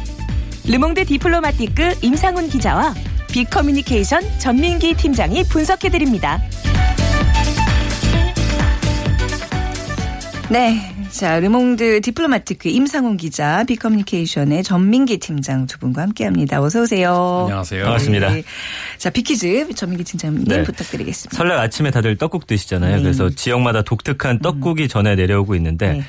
르몽드 0.68 1.06
디플로마티크 1.06 1.96
임상훈 2.02 2.48
기자와 2.50 2.94
빅커뮤니케이션 3.32 4.22
전민기 4.40 4.94
팀장이 4.94 5.44
분석해 5.44 5.90
드립니다. 5.90 6.40
네. 10.54 10.80
자, 11.10 11.40
르몽드 11.40 12.02
디플로마티크 12.02 12.70
임상훈 12.70 13.18
기자, 13.18 13.64
빅커뮤니케이션의 13.64 14.62
전민기 14.62 15.18
팀장 15.18 15.66
두 15.66 15.80
분과 15.80 16.04
함께 16.04 16.26
합니다. 16.26 16.62
어서오세요. 16.62 17.46
안녕하세요. 17.46 17.84
반갑습니다. 17.86 18.30
자, 19.00 19.10
빅퀴즈 19.10 19.74
전민기 19.74 20.04
팀장님 20.04 20.44
네. 20.44 20.62
부탁드리겠습니다. 20.62 21.36
설날 21.36 21.58
아침에 21.58 21.90
다들 21.90 22.18
떡국 22.18 22.46
드시잖아요. 22.46 22.98
네. 22.98 23.02
그래서 23.02 23.32
지역마다 23.32 23.82
독특한 23.82 24.38
떡국이 24.38 24.90
전해 24.90 25.16
내려오고 25.16 25.56
있는데 25.56 25.94
네. 25.94 26.04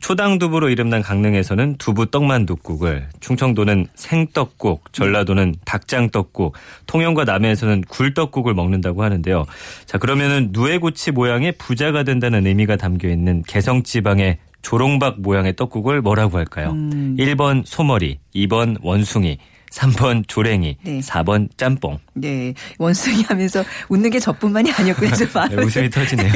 초당 0.00 0.38
두부로 0.38 0.68
이름난 0.70 1.02
강릉에서는 1.02 1.76
두부 1.76 2.10
떡만둣국을, 2.10 3.08
충청도는 3.20 3.86
생떡국, 3.94 4.92
전라도는 4.92 5.56
닭장떡국, 5.64 6.54
통영과 6.86 7.24
남해에서는 7.24 7.82
굴떡국을 7.82 8.54
먹는다고 8.54 9.02
하는데요. 9.02 9.44
자, 9.84 9.98
그러면은 9.98 10.48
누에고치 10.52 11.12
모양의 11.12 11.52
부자가 11.52 12.02
된다는 12.02 12.46
의미가 12.46 12.76
담겨 12.76 13.08
있는 13.08 13.42
개성 13.46 13.82
지방의 13.82 14.38
조롱박 14.62 15.20
모양의 15.20 15.56
떡국을 15.56 16.02
뭐라고 16.02 16.38
할까요? 16.38 16.70
음. 16.70 17.16
1번 17.18 17.62
소머리, 17.64 18.18
2번 18.34 18.76
원숭이, 18.82 19.38
3번 19.70 20.24
조랭이, 20.26 20.76
네. 20.82 21.00
4번 21.00 21.48
짬뽕. 21.56 21.98
네. 22.14 22.54
원숭이 22.78 23.22
하면서 23.22 23.64
웃는 23.88 24.10
게 24.10 24.18
저뿐만이 24.18 24.72
아니었군요. 24.72 25.14
좀 25.14 25.28
네, 25.48 25.62
웃음이 25.62 25.90
터지네요. 25.90 26.32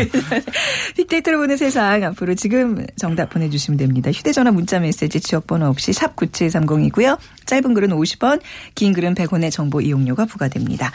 빅데이터로 0.97 1.39
보는 1.39 1.57
세상 1.57 2.03
앞으로 2.05 2.35
지금 2.35 2.87
정답 2.97 3.31
보내주시면 3.31 3.79
됩니다. 3.79 4.11
휴대전화 4.11 4.53
문자메시지 4.53 5.21
지역번호 5.21 5.67
없이 5.67 5.93
샵 5.93 6.15
9730이고요. 6.17 7.19
짧은 7.47 7.75
글은 7.75 7.91
50원, 7.91 8.41
긴 8.75 8.93
글은 8.93 9.15
100원의 9.15 9.51
정보 9.51 9.81
이용료가 9.81 10.27
부과됩니다. 10.27 10.93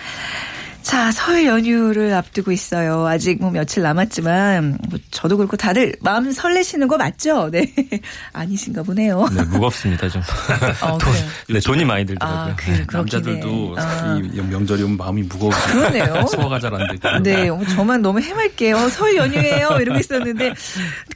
자, 0.81 1.11
설 1.11 1.45
연휴를 1.45 2.13
앞두고 2.13 2.51
있어요. 2.51 3.05
아직 3.05 3.39
뭐 3.39 3.51
며칠 3.51 3.83
남았지만 3.83 4.79
뭐 4.89 4.99
저도 5.11 5.37
그렇고 5.37 5.55
다들 5.55 5.93
마음 6.01 6.31
설레시는 6.31 6.87
거 6.87 6.97
맞죠? 6.97 7.49
네. 7.53 7.71
아니신가 8.33 8.81
보네요. 8.83 9.27
네, 9.35 9.43
무겁습니다, 9.43 10.07
좀. 10.09 10.21
어, 10.81 10.97
돈, 10.97 11.11
그래요. 11.11 11.25
네, 11.49 11.59
돈이 11.59 11.85
많이 11.85 12.05
들더라고요. 12.05 12.39
아, 12.39 12.55
그, 12.55 12.65
그렇긴 12.87 12.91
남자들도 12.93 13.75
해. 13.77 13.81
아. 13.81 14.19
이 14.33 14.41
명절이 14.41 14.81
오면 14.83 14.97
마음이 14.97 15.23
무거워서 15.23 15.73
그러네요. 15.73 16.25
소화가 16.31 16.59
잘 16.59 16.73
안 16.73 16.87
되고. 16.97 17.19
네, 17.23 17.49
어, 17.49 17.59
저만 17.75 18.01
너무 18.01 18.19
해맑게요. 18.21 18.89
설 18.89 19.15
연휴예요. 19.15 19.77
이러고 19.81 19.99
있었는데. 19.99 20.53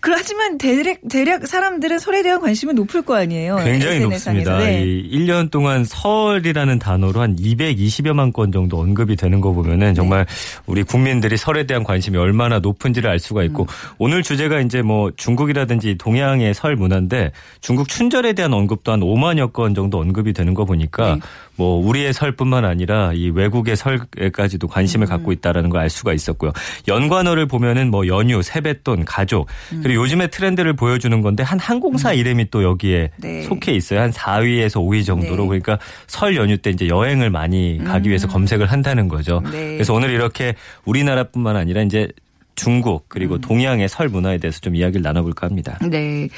그렇지만 0.01 0.57
대략, 0.57 0.97
대략 1.09 1.47
사람들은 1.47 1.99
설에 1.99 2.21
대한 2.21 2.41
관심은 2.41 2.75
높을 2.75 3.01
거 3.01 3.15
아니에요. 3.15 3.55
굉장히 3.57 3.95
SNS 3.95 4.03
높습니다. 4.03 4.57
네. 4.57 4.83
이 4.83 5.09
1년 5.19 5.49
동안 5.49 5.83
설이라는 5.85 6.79
단어로 6.79 7.21
한 7.21 7.35
220여만 7.37 8.33
건 8.33 8.51
정도 8.51 8.79
언급이 8.79 9.15
되는 9.15 9.39
거 9.41 9.52
보면은 9.53 9.93
정말 9.93 10.25
우리 10.65 10.81
국민들이 10.81 11.37
설에 11.37 11.65
대한 11.67 11.83
관심이 11.83 12.17
얼마나 12.17 12.57
높은지를 12.59 13.09
알 13.09 13.19
수가 13.19 13.43
있고 13.43 13.67
오늘 13.99 14.23
주제가 14.23 14.59
이제 14.61 14.81
뭐 14.81 15.11
중국이라든지 15.15 15.97
동양의 15.99 16.55
설 16.55 16.75
문화인데 16.75 17.31
중국 17.61 17.87
춘절에 17.87 18.33
대한 18.33 18.51
언급도 18.53 18.91
한 18.91 18.99
5만여 18.99 19.53
건 19.53 19.75
정도 19.75 19.99
언급이 19.99 20.33
되는 20.33 20.55
거 20.55 20.65
보니까 20.65 21.15
네. 21.15 21.21
뭐 21.55 21.85
우리의 21.85 22.13
설뿐만 22.13 22.65
아니라 22.65 23.13
이 23.13 23.29
외국의 23.29 23.75
설에까지도 23.75 24.67
관심을 24.67 25.05
갖고 25.05 25.31
있다라는 25.31 25.69
걸 25.69 25.83
알 25.83 25.89
수가 25.89 26.13
있었고요. 26.13 26.51
연관어를 26.87 27.45
보면은 27.45 27.91
뭐 27.91 28.07
연휴, 28.07 28.41
세뱃돈, 28.41 29.03
가족 29.03 29.47
그리고 29.83 30.03
요즘의 30.03 30.31
트렌드를 30.31 30.73
보여주는 30.73 31.21
건데 31.21 31.43
한 31.43 31.59
항공사 31.59 32.13
이름이 32.13 32.49
또 32.51 32.63
여기에 32.63 33.11
네. 33.17 33.43
속해 33.43 33.73
있어요. 33.73 33.99
한 33.99 34.11
4위에서 34.11 34.75
5위 34.75 35.05
정도로 35.05 35.43
네. 35.43 35.59
그러니까 35.59 35.77
설 36.07 36.37
연휴 36.37 36.57
때 36.57 36.69
이제 36.69 36.87
여행을 36.87 37.29
많이 37.29 37.79
가기 37.83 38.07
위해서 38.07 38.27
검색을 38.29 38.71
한다는 38.71 39.09
거죠. 39.09 39.42
네. 39.51 39.73
그래서 39.73 39.93
오늘 39.93 40.09
이렇게 40.09 40.55
우리나라뿐만 40.85 41.55
아니라 41.55 41.81
이제 41.81 42.09
중국 42.55 43.05
그리고 43.07 43.39
동양의 43.39 43.89
설 43.89 44.09
문화에 44.09 44.37
대해서 44.37 44.59
좀 44.59 44.75
이야기를 44.75 45.01
나눠볼까 45.01 45.47
합니다. 45.47 45.79
네. 45.81 46.29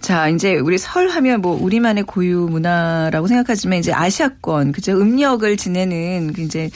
자, 0.00 0.28
이제 0.28 0.54
우리 0.56 0.76
설 0.78 1.08
하면 1.08 1.40
뭐 1.40 1.58
우리만의 1.60 2.04
고유 2.04 2.46
문화라고 2.50 3.26
생각하지만 3.26 3.78
이제 3.78 3.92
아시아권, 3.92 4.72
그죠? 4.72 4.92
음력을 4.92 5.56
지내는 5.56 6.32
그 6.34 6.42
이제 6.42 6.70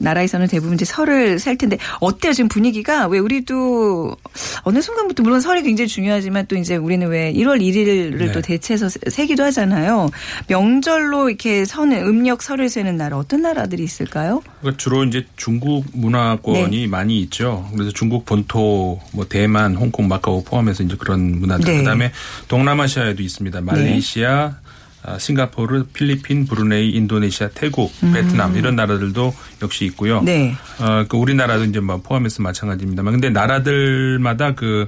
나라에서는 0.00 0.48
대부분 0.48 0.74
이제 0.74 0.84
설을 0.84 1.38
살 1.38 1.56
텐데 1.56 1.78
어때요? 2.00 2.32
지금 2.32 2.48
분위기가 2.48 3.06
왜 3.06 3.18
우리도 3.18 4.16
어느 4.62 4.80
순간부터 4.80 5.22
물론 5.22 5.40
설이 5.40 5.62
굉장히 5.62 5.88
중요하지만 5.88 6.46
또 6.48 6.56
이제 6.56 6.76
우리는 6.76 7.06
왜 7.08 7.32
1월 7.32 7.60
1일을 7.60 8.16
네. 8.18 8.32
또 8.32 8.40
대체해서 8.40 8.88
세- 8.88 8.98
세기도 9.08 9.44
하잖아요. 9.44 10.10
명절로 10.48 11.28
이렇게 11.28 11.64
서는 11.64 12.04
음력 12.06 12.42
설을 12.42 12.68
세는 12.68 12.96
나라 12.96 13.18
어떤 13.18 13.42
나라들이 13.42 13.82
있을까요? 13.84 14.42
그러니까 14.60 14.76
주로 14.82 15.04
이제 15.04 15.24
중국 15.36 15.84
문화권이 15.92 16.76
네. 16.82 16.86
많이 16.86 17.20
있죠. 17.20 17.68
그래서 17.72 17.90
중국 17.92 18.24
본토, 18.32 18.98
뭐 19.12 19.26
대만, 19.28 19.76
홍콩, 19.76 20.08
마카오 20.08 20.42
포함해서 20.42 20.84
이제 20.84 20.96
그런 20.98 21.38
문화들. 21.38 21.70
네. 21.70 21.78
그다음에 21.80 22.12
동남아시아에도 22.48 23.22
있습니다. 23.22 23.60
말레이시아, 23.60 24.54
아, 25.02 25.18
싱가포르, 25.18 25.84
필리핀, 25.92 26.46
브루네이, 26.46 26.92
인도네시아, 26.92 27.50
태국, 27.50 27.92
베트남 28.00 28.56
이런 28.56 28.74
나라들도 28.74 29.34
역시 29.60 29.84
있고요. 29.84 30.20
음. 30.20 30.24
네. 30.24 30.54
어, 30.80 31.04
그 31.06 31.18
우리나라도 31.18 31.64
이제 31.64 31.80
뭐 31.80 32.00
포함해서 32.00 32.42
마찬가지입니다만, 32.42 33.12
근데 33.12 33.28
나라들마다 33.28 34.54
그, 34.54 34.86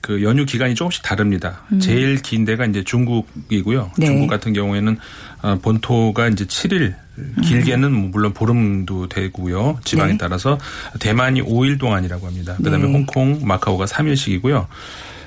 그 0.00 0.22
연휴 0.22 0.46
기간이 0.46 0.74
조금씩 0.74 1.02
다릅니다. 1.02 1.64
제일 1.78 2.22
긴 2.22 2.46
데가 2.46 2.64
이제 2.64 2.82
중국이고요. 2.82 3.82
음. 3.82 3.90
네. 3.98 4.06
중국 4.06 4.28
같은 4.28 4.54
경우에는 4.54 4.96
어, 5.42 5.58
본토가 5.60 6.28
이제 6.28 6.46
7일, 6.46 6.94
길게는 7.42 7.92
뭐 7.92 8.10
물론 8.10 8.32
보름도 8.32 9.08
되고요. 9.08 9.80
지방에 9.84 10.12
네. 10.12 10.18
따라서 10.18 10.58
대만이 11.00 11.42
5일 11.42 11.78
동안이라고 11.78 12.26
합니다. 12.26 12.56
그다음에 12.56 12.86
네. 12.86 12.92
홍콩, 12.92 13.40
마카오가 13.46 13.84
3일씩이고요. 13.86 14.66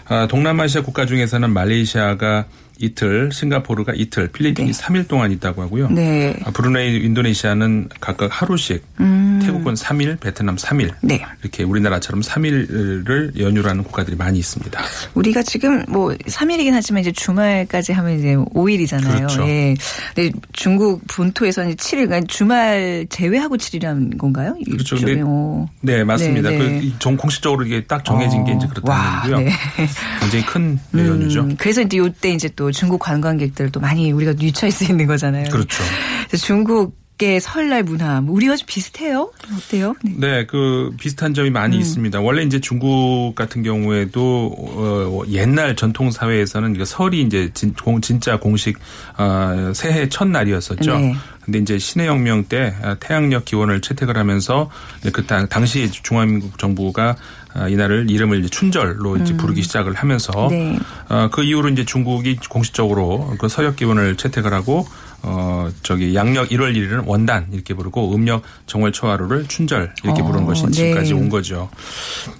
아, 0.09 0.27
동남아시아 0.27 0.81
국가 0.81 1.05
중에서는 1.05 1.51
말레이시아가 1.51 2.45
이틀, 2.79 3.29
싱가포르가 3.31 3.93
이틀, 3.95 4.27
필리핀이 4.27 4.73
삼 4.73 4.89
3일 4.89 5.07
동안 5.07 5.31
있다고 5.31 5.61
하고요. 5.61 5.89
네. 5.89 6.35
아, 6.43 6.51
브루네이, 6.51 6.97
인도네시아는 7.05 7.89
각각 7.99 8.29
하루씩, 8.41 8.83
태국은 8.97 9.73
3일, 9.75 10.19
베트남 10.19 10.55
3일. 10.55 10.89
음. 10.89 10.93
네. 11.01 11.21
이렇게 11.41 11.63
우리나라처럼 11.63 12.21
3일을 12.21 13.39
연휴라는 13.39 13.83
국가들이 13.83 14.15
많이 14.15 14.39
있습니다. 14.39 14.81
우리가 15.13 15.43
지금 15.43 15.83
뭐 15.87 16.09
3일이긴 16.09 16.71
하지만 16.71 17.01
이제 17.01 17.11
주말까지 17.11 17.93
하면 17.93 18.19
이제 18.19 18.35
5일이잖아요. 18.35 19.15
그렇죠. 19.15 19.47
예. 19.47 19.75
근데 20.15 20.37
중국 20.53 21.01
본토에서는 21.07 21.75
7일, 21.75 22.07
그러니까 22.07 22.21
주말 22.27 23.05
제외하고 23.09 23.57
7일이라는 23.57 24.17
건가요? 24.17 24.55
그렇죠. 24.65 24.95
근데 24.95 25.21
어. 25.25 25.67
네, 25.81 26.03
맞습니다. 26.03 26.49
네, 26.49 26.57
네. 26.57 26.91
그 27.01 27.15
공식적으로 27.15 27.65
이게 27.65 27.83
딱 27.85 28.03
정해진 28.03 28.43
게 28.45 28.53
이제 28.53 28.67
와, 28.83 29.21
그렇다는 29.23 29.45
얘기고요. 29.45 29.55
네. 29.77 29.87
굉장히 30.21 30.45
큰 30.45 30.79
연휴죠. 30.95 31.41
음, 31.41 31.55
그래서 31.57 31.81
이제 31.81 31.97
요때 31.97 32.31
이제 32.31 32.49
또 32.55 32.68
중국 32.71 32.99
관광객들 32.99 33.71
또 33.71 33.79
많이 33.79 34.11
우리가 34.11 34.33
유치할 34.39 34.71
수 34.71 34.83
있는 34.83 35.07
거잖아요. 35.07 35.49
그렇죠. 35.49 35.83
그래서 36.27 36.45
중국 36.45 36.99
의 37.21 37.41
설날 37.41 37.83
문화, 37.83 38.21
뭐 38.21 38.33
우리와 38.33 38.55
좀 38.55 38.65
비슷해요? 38.65 39.33
어때요? 39.53 39.93
네. 40.05 40.13
네, 40.15 40.45
그 40.45 40.95
비슷한 40.97 41.33
점이 41.33 41.49
많이 41.49 41.75
음. 41.75 41.81
있습니다. 41.81 42.21
원래 42.21 42.43
이제 42.43 42.61
중국 42.61 43.33
같은 43.35 43.61
경우에도 43.61 44.55
어, 44.57 45.21
옛날 45.27 45.75
전통 45.75 46.11
사회에서는 46.11 46.81
설이 46.85 47.21
이제 47.21 47.51
진, 47.53 47.73
공, 47.73 47.99
진짜 47.99 48.39
공식 48.39 48.77
어, 49.17 49.73
새해 49.75 50.07
첫날이었었죠. 50.07 50.97
네. 50.97 51.13
근데 51.49 51.57
이제 51.59 51.79
신해혁명 51.79 52.43
때 52.45 52.75
아, 52.83 52.95
태양력 52.99 53.45
기원을 53.45 53.81
채택을 53.81 54.17
하면서 54.17 54.69
그 55.11 55.25
당- 55.25 55.47
당시 55.49 55.89
중화민국 55.91 56.59
정부가 56.59 57.15
아, 57.55 57.67
이날을 57.67 58.11
이름을 58.11 58.39
이제 58.41 58.49
춘절로 58.49 59.17
이제 59.17 59.35
부르기 59.35 59.63
시작을 59.63 59.95
하면서 59.95 60.47
음. 60.49 60.73
네. 60.73 60.79
어, 61.09 61.29
그 61.31 61.41
이후로 61.43 61.69
이제 61.69 61.83
중국이 61.85 62.35
공식적으로 62.47 63.35
그 63.39 63.49
서역 63.49 63.77
기원을 63.77 64.15
채택을 64.17 64.53
하고 64.53 64.85
어 65.21 65.69
저기 65.83 66.15
양력 66.15 66.47
1월 66.47 66.73
1일은 66.77 67.03
원단 67.05 67.47
이렇게 67.51 67.73
부르고 67.73 68.15
음력 68.15 68.41
정월 68.67 68.93
초하루를 68.93 69.47
춘절 69.49 69.93
이렇게 70.05 70.21
어, 70.21 70.25
부르는 70.25 70.45
것이 70.45 70.63
지금까지 70.71 71.13
네. 71.13 71.19
온 71.19 71.27
거죠. 71.27 71.69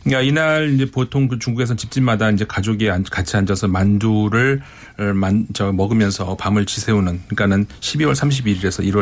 그러니까 0.05 0.21
이날 0.21 0.73
이제 0.75 0.89
보통 0.89 1.27
그 1.27 1.39
중국에서 1.39 1.75
집집마다 1.75 2.29
이제 2.31 2.45
가족이 2.47 2.89
앉- 2.89 3.09
같이 3.09 3.35
앉아서 3.35 3.67
만두를 3.67 4.61
어, 4.97 5.03
만, 5.13 5.45
저 5.53 5.73
먹으면서 5.73 6.37
밤을 6.37 6.65
지새우는 6.65 7.21
그러니까는 7.27 7.65
12월 7.81 8.13
31일에서 8.15 8.85
1월 8.85 8.98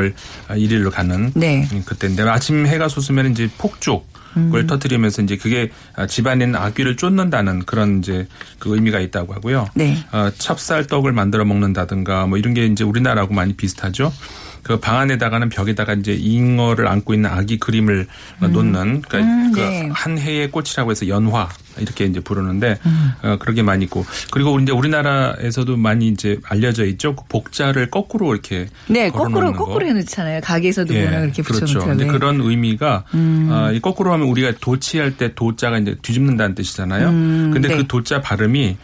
1일로 0.50 0.92
가는 0.92 1.32
네. 1.36 1.68
음, 1.72 1.84
그때인데 1.86 2.24
아침 2.24 2.66
해가 2.66 2.88
솟으면 2.88 3.32
이제 3.32 3.50
폭죽 3.58 4.08
을 4.54 4.68
터뜨리면서 4.68 5.24
이제 5.24 5.36
그게 5.36 5.72
아, 5.96 6.06
집안에는 6.06 6.56
아귀를 6.56 6.96
쫓는다는 6.96 7.66
그런 7.66 8.00
이제 8.00 8.28
그 8.60 8.76
의미가 8.76 9.00
있다고 9.00 9.34
하고요. 9.34 9.68
네. 9.74 9.98
어, 10.12 10.30
찹쌀떡을 10.38 11.12
만들어 11.12 11.44
먹는다든가 11.44 12.28
뭐 12.28 12.38
이런 12.38 12.54
게 12.54 12.66
이제 12.68 12.84
우리나라하고 12.84 13.34
많이 13.34 13.54
비슷하죠. 13.54 14.14
그 14.68 14.80
방 14.80 14.98
안에다가는 14.98 15.50
벽에다가 15.50 15.94
이제 15.94 16.14
잉어를 16.14 16.88
안고 16.88 17.14
있는 17.14 17.30
아기 17.30 17.58
그림을 17.58 18.08
어, 18.42 18.48
놓는 18.48 19.02
그러니까 19.02 19.18
음, 19.20 19.52
그 19.54 19.60
네. 19.60 19.90
한 19.92 20.18
해의 20.18 20.52
꽃이라고 20.52 20.92
해서 20.92 21.08
연화 21.08 21.50
이렇게 21.78 22.06
이제 22.06 22.20
부르는데 22.20 22.78
음. 22.86 23.12
어, 23.24 23.38
그렇게 23.40 23.62
많이 23.64 23.86
있고 23.86 24.06
그리고 24.32 24.60
이제 24.60 24.72
우리나라에서도 24.72 25.78
많이 25.78 26.08
이제 26.10 26.40
알려져 26.44 26.86
있죠. 26.86 27.16
그 27.16 27.24
복자를 27.30 27.90
거꾸로 27.90 28.34
이렇게 28.34 28.68
네, 28.88 29.10
거꾸로, 29.10 29.52
거. 29.54 29.66
거꾸로 29.66 29.86
해놓잖아요. 29.86 30.42
가게에서도 30.42 30.94
보면 30.94 31.24
이렇게 31.24 31.42
그렇죠. 31.42 31.66
붙여놓더라고요. 31.66 31.94
음. 31.94 31.98
근데 31.98 32.12
그런 32.12 32.42
의미가 32.42 33.04
아, 33.50 33.72
이 33.74 33.80
거꾸로 33.80 34.12
하면 34.14 34.28
우리가 34.28 34.54
도치할 34.60 35.18
때 35.18 35.34
도자가 35.34 35.80
이제 35.80 35.96
뒤집는다는 36.02 36.56
뜻이잖아요. 36.56 37.10
근데 37.54 37.68
네. 37.68 37.78
그 37.78 37.88
도자 37.88 38.22
발음이 38.22 38.78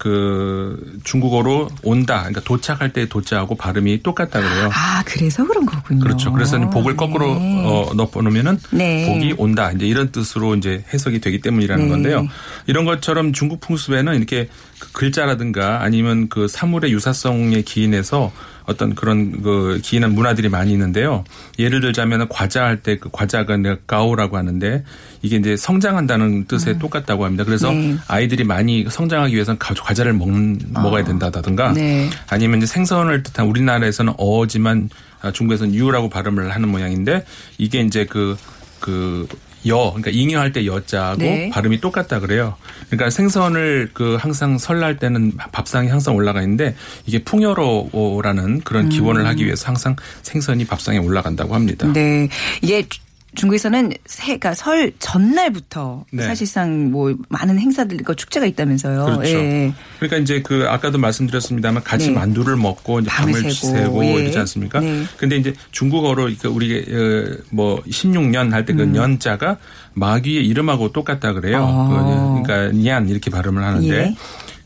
그 0.00 0.98
중국어로 1.04 1.68
온다, 1.82 2.20
그러니까 2.20 2.40
도착할 2.40 2.90
때 2.94 3.06
도자하고 3.06 3.54
발음이 3.54 4.02
똑같다 4.02 4.40
그래요. 4.40 4.70
아, 4.72 5.02
그래서 5.04 5.46
그런 5.46 5.66
거군요. 5.66 6.00
그렇죠. 6.00 6.32
그래서 6.32 6.58
복을 6.70 6.96
거꾸로 6.96 7.34
네. 7.34 7.62
어, 7.66 7.92
넣어놓으면은 7.94 8.58
네. 8.70 9.06
복이 9.06 9.34
온다. 9.36 9.70
이제 9.72 9.86
이런 9.86 10.10
뜻으로 10.10 10.54
이제 10.54 10.82
해석이 10.94 11.20
되기 11.20 11.42
때문이라는 11.42 11.84
네. 11.84 11.90
건데요. 11.90 12.26
이런 12.66 12.86
것처럼 12.86 13.34
중국 13.34 13.60
풍습에는 13.60 14.16
이렇게 14.16 14.48
그 14.78 14.90
글자라든가 14.92 15.82
아니면 15.82 16.30
그 16.30 16.48
사물의 16.48 16.92
유사성에 16.92 17.60
기인해서 17.60 18.32
어떤 18.66 18.94
그런 18.94 19.42
그 19.42 19.80
기인한 19.82 20.14
문화들이 20.14 20.48
많이 20.48 20.72
있는데요. 20.72 21.24
예를 21.58 21.80
들자면 21.80 22.28
과자 22.28 22.64
할 22.64 22.82
때 22.82 22.96
그 22.98 23.08
과자가 23.12 23.56
내가 23.56 23.76
가오라고 23.86 24.36
하는데 24.36 24.84
이게 25.22 25.36
이제 25.36 25.56
성장한다는 25.56 26.46
뜻에 26.46 26.78
똑같다고 26.78 27.24
합니다. 27.24 27.44
그래서 27.44 27.70
네. 27.72 27.96
아이들이 28.08 28.44
많이 28.44 28.86
성장하기 28.88 29.34
위해서는 29.34 29.58
가- 29.58 29.74
과자를 29.74 30.12
먹, 30.12 30.28
먹어야 30.70 31.04
된다든가 31.04 31.72
네. 31.72 32.08
아니면 32.28 32.58
이제 32.58 32.66
생선을 32.66 33.22
뜻한 33.22 33.46
우리나라에서는 33.46 34.14
어지만 34.18 34.88
아, 35.22 35.30
중국에서는 35.30 35.74
유라고 35.74 36.08
발음을 36.08 36.54
하는 36.54 36.68
모양인데 36.70 37.24
이게 37.58 37.80
이제 37.82 38.06
그, 38.06 38.36
그, 38.80 39.26
여, 39.66 39.76
그러니까 39.94 40.10
잉여할 40.10 40.52
때 40.52 40.64
여자하고 40.66 41.18
네. 41.22 41.50
발음이 41.50 41.80
똑같다 41.80 42.20
그래요. 42.20 42.54
그러니까 42.88 43.10
생선을 43.10 43.90
그 43.92 44.16
항상 44.18 44.56
설날 44.58 44.96
때는 44.96 45.32
밥상이 45.52 45.88
항상 45.88 46.14
올라가 46.16 46.40
있는데 46.42 46.74
이게 47.06 47.22
풍요로라는 47.22 48.60
그런 48.62 48.88
기원을 48.88 49.26
하기 49.26 49.44
위해서 49.44 49.66
항상 49.68 49.96
생선이 50.22 50.64
밥상에 50.66 50.98
올라간다고 50.98 51.54
합니다. 51.54 51.86
음. 51.86 51.92
네. 51.92 52.28
이게 52.62 52.88
주- 52.88 53.00
중국에서는 53.34 53.92
새가 54.06 54.54
설 54.54 54.92
전날부터 54.98 56.04
네. 56.12 56.24
사실상 56.24 56.90
뭐 56.90 57.14
많은 57.28 57.58
행사들과 57.58 58.14
축제가 58.14 58.46
있다면서요. 58.46 59.04
그렇죠. 59.04 59.30
예. 59.30 59.72
그러니까 59.98 60.18
이제 60.18 60.42
그 60.42 60.66
아까도 60.68 60.98
말씀드렸습니다만 60.98 61.82
같이 61.84 62.08
네. 62.08 62.14
만두를 62.14 62.56
먹고 62.56 63.00
이제 63.00 63.10
밤을 63.10 63.32
밤을 63.32 63.50
새고, 63.52 63.76
새고 63.76 64.04
예. 64.04 64.12
이러지 64.14 64.38
않습니까? 64.38 64.80
네. 64.80 65.04
근데 65.16 65.36
이제 65.36 65.54
중국어로 65.70 66.30
우리 66.50 66.78
어, 66.78 67.36
뭐 67.50 67.80
16년 67.82 68.50
할 68.50 68.64
때그 68.64 68.82
음. 68.82 68.92
년자가 68.92 69.58
마귀의 69.94 70.46
이름하고 70.46 70.92
똑같다 70.92 71.32
그래요. 71.32 71.64
아. 71.64 71.88
그 71.88 72.42
그러니까 72.42 72.76
니안 72.76 73.08
이렇게 73.08 73.30
발음을 73.30 73.62
하는데 73.62 73.88
예. 73.88 74.14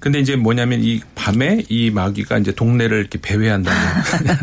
근데 0.05 0.21
이제 0.21 0.37
뭐냐면 0.37 0.83
이 0.83 1.01
밤에 1.15 1.65
이 1.71 1.91
마귀가 1.91 2.37
이제 2.37 2.53
동네를 2.53 2.99
이렇게 3.01 3.19
배회한다는. 3.23 3.81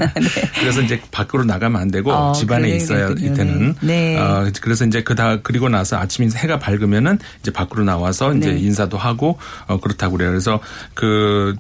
그래서 0.60 0.82
이제 0.82 1.00
밖으로 1.12 1.44
나가면 1.44 1.80
안 1.80 1.92
되고 1.92 2.10
네. 2.10 2.18
어, 2.18 2.32
집안에 2.32 2.68
있어야. 2.78 3.12
이때는. 3.12 3.76
네. 3.82 4.18
어, 4.18 4.50
그래서 4.60 4.86
이제 4.86 5.04
그다 5.04 5.42
그리고 5.44 5.70
나서 5.70 5.98
아침 5.98 6.28
해가 6.36 6.58
밝으면은 6.58 7.20
이제 7.42 7.52
밖으로 7.54 7.84
나와서 7.84 8.34
이제 8.34 8.54
네. 8.54 8.60
인사도 8.60 8.98
하고 8.98 9.38
어 9.68 9.80
그렇다고 9.80 10.18
그래요. 10.18 10.32
그래서 10.32 10.60
그 10.96 11.54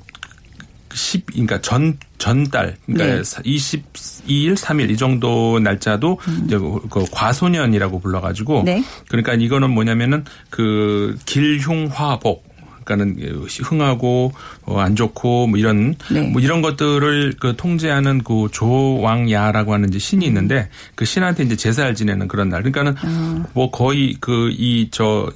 10, 0.96 1.28
그러니까 1.28 1.62
전, 1.62 2.00
전달, 2.18 2.78
그러니까 2.88 3.22
네. 3.22 3.22
22일, 3.22 4.58
3일 4.58 4.90
이 4.90 4.98
정도 4.98 5.60
날짜도 5.60 6.20
이제 6.46 6.58
그 6.58 7.06
과소년이라고 7.12 8.00
불러가지고. 8.00 8.62
음. 8.62 8.66
네. 8.66 8.84
그러니까 9.10 9.36
이거는 9.36 9.70
뭐냐면은 9.70 10.26
그 10.50 11.20
길흉화복. 11.28 12.51
그러니까는 12.84 13.46
흥하고 13.63 14.32
어, 14.65 14.80
안 14.80 14.96
좋고 14.96 15.48
뭐 15.48 15.58
이런 15.58 15.96
네. 16.12 16.22
뭐 16.22 16.41
이런 16.41 16.62
것들을 16.62 17.36
그 17.39 17.56
통제하는 17.56 18.24
그 18.24 18.48
조왕야라고 18.52 19.74
하는 19.74 19.89
이제 19.89 20.00
신이 20.00 20.26
있는데 20.26 20.70
그 20.96 21.06
신한테 21.06 21.44
이제 21.44 21.56
제사를 21.56 21.94
지내는 21.96 22.28
그런 22.28 22.50
날. 22.50 22.62
그러니까는 22.62 22.96
아. 23.02 23.46
뭐 23.54 23.72
거의 23.72 24.15
그 24.20 24.52
이 24.52 24.91
저 24.91 25.32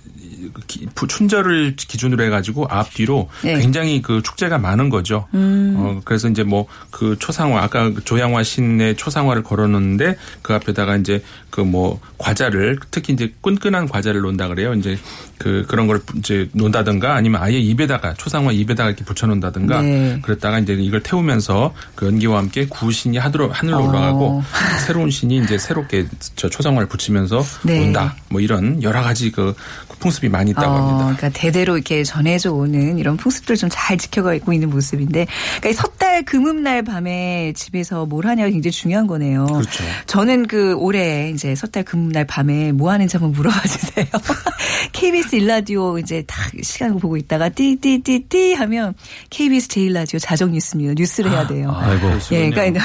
춘절을 1.07 1.75
기준으로 1.75 2.23
해가지고 2.23 2.67
앞 2.69 2.93
뒤로 2.93 3.29
네. 3.43 3.59
굉장히 3.59 4.01
그 4.01 4.21
축제가 4.23 4.57
많은 4.57 4.89
거죠. 4.89 5.27
음. 5.33 5.75
어, 5.77 6.01
그래서 6.03 6.29
이제 6.29 6.43
뭐 6.43 6.65
그 6.95 7.17
초상화 7.19 7.61
아까 7.61 7.91
그 7.91 8.03
조양화 8.03 8.43
신의 8.43 8.95
초상화를 8.95 9.43
걸어놓는데 9.43 10.17
그 10.41 10.53
앞에다가 10.53 10.95
이제 10.97 11.21
그 11.49 11.65
뭐 11.65 11.99
과자를 12.17 12.77
특히 12.91 13.13
이제 13.13 13.33
끈끈한 13.41 13.89
과자를 13.89 14.21
놓는다 14.21 14.47
그래요. 14.47 14.73
이제 14.75 14.97
그 15.39 15.65
그런 15.67 15.87
걸 15.87 15.99
이제 16.17 16.47
놓는다든가 16.53 17.15
아니면 17.15 17.41
아예 17.41 17.57
입에다가 17.59 18.13
초상화 18.13 18.51
입에다가 18.51 18.89
이렇게 18.89 19.03
붙여놓는다든가 19.03 19.81
네. 19.81 20.19
그랬다가 20.21 20.59
이제 20.59 20.73
이걸 20.73 21.01
태우면서 21.01 21.73
그 21.95 22.05
연기와 22.05 22.37
함께 22.37 22.67
구신이 22.67 23.17
하늘로 23.17 23.51
하늘로 23.51 23.77
어. 23.77 23.89
올라가고 23.89 24.43
새로운 24.85 25.09
신이 25.09 25.37
이제 25.39 25.57
새롭게 25.57 26.07
저 26.35 26.49
초상화를 26.49 26.87
붙이면서 26.87 27.43
네. 27.63 27.83
온다. 27.83 28.15
뭐 28.29 28.39
이런 28.41 28.81
여러 28.83 29.01
가지 29.01 29.31
그 29.31 29.55
풍습이 29.99 30.29
많이 30.29 30.51
있다고 30.51 30.67
어, 30.67 30.75
합니다. 30.75 31.15
그러니까 31.17 31.29
대대로 31.29 31.75
이렇게 31.75 32.03
전해져 32.03 32.51
오는 32.53 32.97
이런 32.97 33.17
풍습들 33.17 33.55
좀 33.57 33.69
잘 33.75 33.97
지켜가고 33.97 34.53
있는 34.53 34.69
모습인데, 34.69 35.25
그러니까 35.59 35.69
이 35.69 35.73
섣달 35.73 36.23
금음날 36.23 36.83
밤에 36.83 37.51
집에서 37.55 38.05
뭘 38.05 38.25
하냐가 38.25 38.49
굉장히 38.49 38.71
중요한 38.71 39.05
거네요. 39.07 39.45
그렇죠. 39.45 39.83
저는 40.05 40.47
그 40.47 40.73
올해 40.75 41.29
이제 41.31 41.55
섣달 41.55 41.83
금음날 41.83 42.25
밤에 42.25 42.71
뭐 42.71 42.91
하는지 42.91 43.17
한번 43.17 43.33
물어봐 43.33 43.61
주세요. 43.67 44.05
KBS 44.93 45.35
일라디오 45.35 45.99
이제 45.99 46.23
딱 46.25 46.51
시간을 46.61 46.99
보고 46.99 47.17
있다가 47.17 47.49
띠띠띠띠 47.49 48.53
하면 48.53 48.93
KBS 49.29 49.67
제일라디오 49.67 50.19
자정 50.19 50.51
뉴스입니다. 50.51 50.93
뉴스를 50.95 51.31
해야 51.31 51.45
돼요. 51.47 51.73
아이고. 51.75 52.07
예, 52.31 52.49
그러니까 52.49 52.81